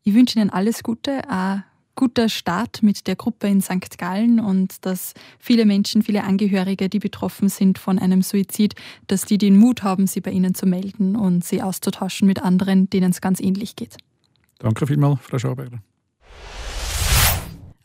Ich 0.02 0.14
wünsche 0.14 0.38
Ihnen 0.38 0.50
alles 0.50 0.83
Gute, 0.83 1.28
ein 1.28 1.64
guter 1.94 2.28
Start 2.28 2.83
mit 2.83 3.07
der 3.07 3.16
Gruppe 3.16 3.48
in 3.48 3.61
St. 3.61 3.98
Gallen 3.98 4.40
und 4.40 4.85
dass 4.85 5.14
viele 5.38 5.64
Menschen, 5.64 6.02
viele 6.02 6.24
Angehörige, 6.24 6.88
die 6.88 6.98
betroffen 6.98 7.48
sind 7.48 7.78
von 7.78 7.98
einem 7.98 8.22
Suizid, 8.22 8.74
dass 9.07 9.24
die 9.24 9.38
den 9.38 9.57
Mut 9.57 9.83
haben, 9.83 10.07
sie 10.07 10.20
bei 10.20 10.30
Ihnen 10.30 10.54
zu 10.54 10.66
melden 10.66 11.16
und 11.16 11.44
sie 11.44 11.62
auszutauschen 11.62 12.26
mit 12.26 12.42
anderen, 12.42 12.90
denen 12.90 13.11
es 13.11 13.20
ganz 13.20 13.40
ähnlich 13.40 13.76
geht. 13.76 13.96
Danke 14.59 14.87
vielmals, 14.87 15.20
Frau 15.22 15.38
Schaberger. 15.38 15.78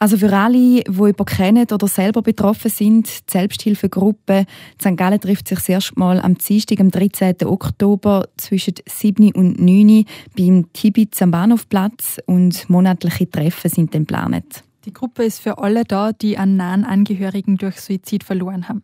Also 0.01 0.17
für 0.17 0.31
alle, 0.31 0.53
die 0.53 0.83
jemanden 0.87 1.25
kennen 1.25 1.67
oder 1.69 1.87
selber 1.87 2.21
betroffen 2.21 2.71
sind, 2.71 3.07
die 3.07 3.31
Selbsthilfegruppe 3.31 4.45
St. 4.79 4.95
Gallen 4.95 5.19
trifft 5.19 5.49
sich 5.49 5.57
das 5.57 5.67
erste 5.67 5.99
Mal 5.99 6.21
am 6.21 6.37
Dienstag, 6.37 6.79
am 6.79 6.89
13. 6.89 7.35
Oktober 7.43 8.29
zwischen 8.37 8.75
7 8.87 9.33
und 9.33 9.59
9 9.59 10.05
beim 10.37 10.71
Tibitz 10.71 11.21
am 11.21 11.31
Bahnhofplatz 11.31 12.19
und 12.25 12.69
monatliche 12.69 13.29
Treffen 13.29 13.69
sind 13.69 13.93
dann 13.93 14.03
geplant. 14.03 14.63
Die 14.85 14.93
Gruppe 14.93 15.25
ist 15.25 15.41
für 15.41 15.57
alle 15.57 15.83
da, 15.83 16.13
die 16.13 16.37
einen 16.37 16.55
nahen 16.55 16.85
Angehörigen 16.85 17.57
durch 17.57 17.81
Suizid 17.81 18.23
verloren 18.23 18.69
haben. 18.69 18.83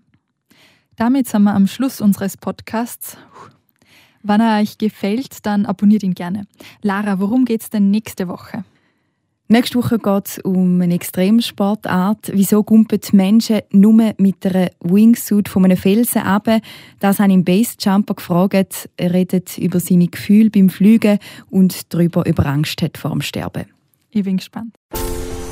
Damit 0.98 1.30
sind 1.30 1.44
wir 1.44 1.56
am 1.56 1.68
Schluss 1.68 2.02
unseres 2.02 2.36
Podcasts. 2.36 3.16
Wenn 4.22 4.42
er 4.42 4.60
euch 4.60 4.78
gefällt, 4.78 5.46
dann 5.46 5.66
abonniert 5.66 6.04
ihn 6.04 6.14
gerne. 6.14 6.46
Lara, 6.82 7.20
worum 7.22 7.46
geht's 7.46 7.70
denn 7.70 7.90
nächste 7.90 8.28
Woche? 8.28 8.66
Nächste 9.48 9.78
Woche 9.78 10.00
geht 10.00 10.28
es 10.28 10.40
um 10.40 10.82
eine 10.82 10.96
Extremsportart. 10.96 12.32
Wieso 12.34 12.64
gumpen 12.64 13.00
die 13.00 13.16
Menschen 13.16 13.62
nur 13.70 13.94
mit 14.18 14.44
einer 14.44 14.72
Wingsuit 14.80 15.50
von 15.50 15.66
einem 15.66 15.78
Felsen 15.78 16.24
ab? 16.24 16.50
Das 17.00 17.20
habe 17.20 17.30
ich 17.30 17.36
im 17.36 17.44
Basejumper 17.44 18.16
gefragt. 18.16 18.90
Er 18.98 19.14
redet 19.14 19.60
über 19.60 19.80
seine 19.80 20.08
Gefühle 20.08 20.50
beim 20.50 20.70
Fliegen 20.70 21.20
und 21.52 21.94
darüber, 21.94 22.22
ob 22.22 22.40
er 22.40 22.46
Angst 22.48 22.82
hat 22.82 22.98
vor 22.98 23.12
dem 23.12 23.22
Sterben. 23.22 23.66
Ich 24.10 24.24
bin 24.24 24.38
gespannt. 24.38 24.76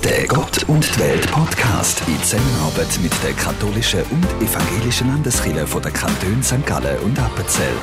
Der 0.04 0.26
Gott 0.28 0.64
und 0.68 0.84
die 0.96 1.00
Welt 1.00 1.32
Podcast 1.32 2.02
in 2.08 2.18
Zusammenarbeit 2.24 3.00
mit 3.02 3.14
der 3.24 3.34
katholischen 3.34 4.02
und 4.10 4.26
evangelischen 4.41 5.08
Landeskirche 5.08 5.68
von 5.68 5.84
der 5.84 5.91
Kanton 5.91 6.41
St. 6.41 6.66
Gallen 6.66 7.00
und 7.02 7.20
Appenzell. 7.20 7.76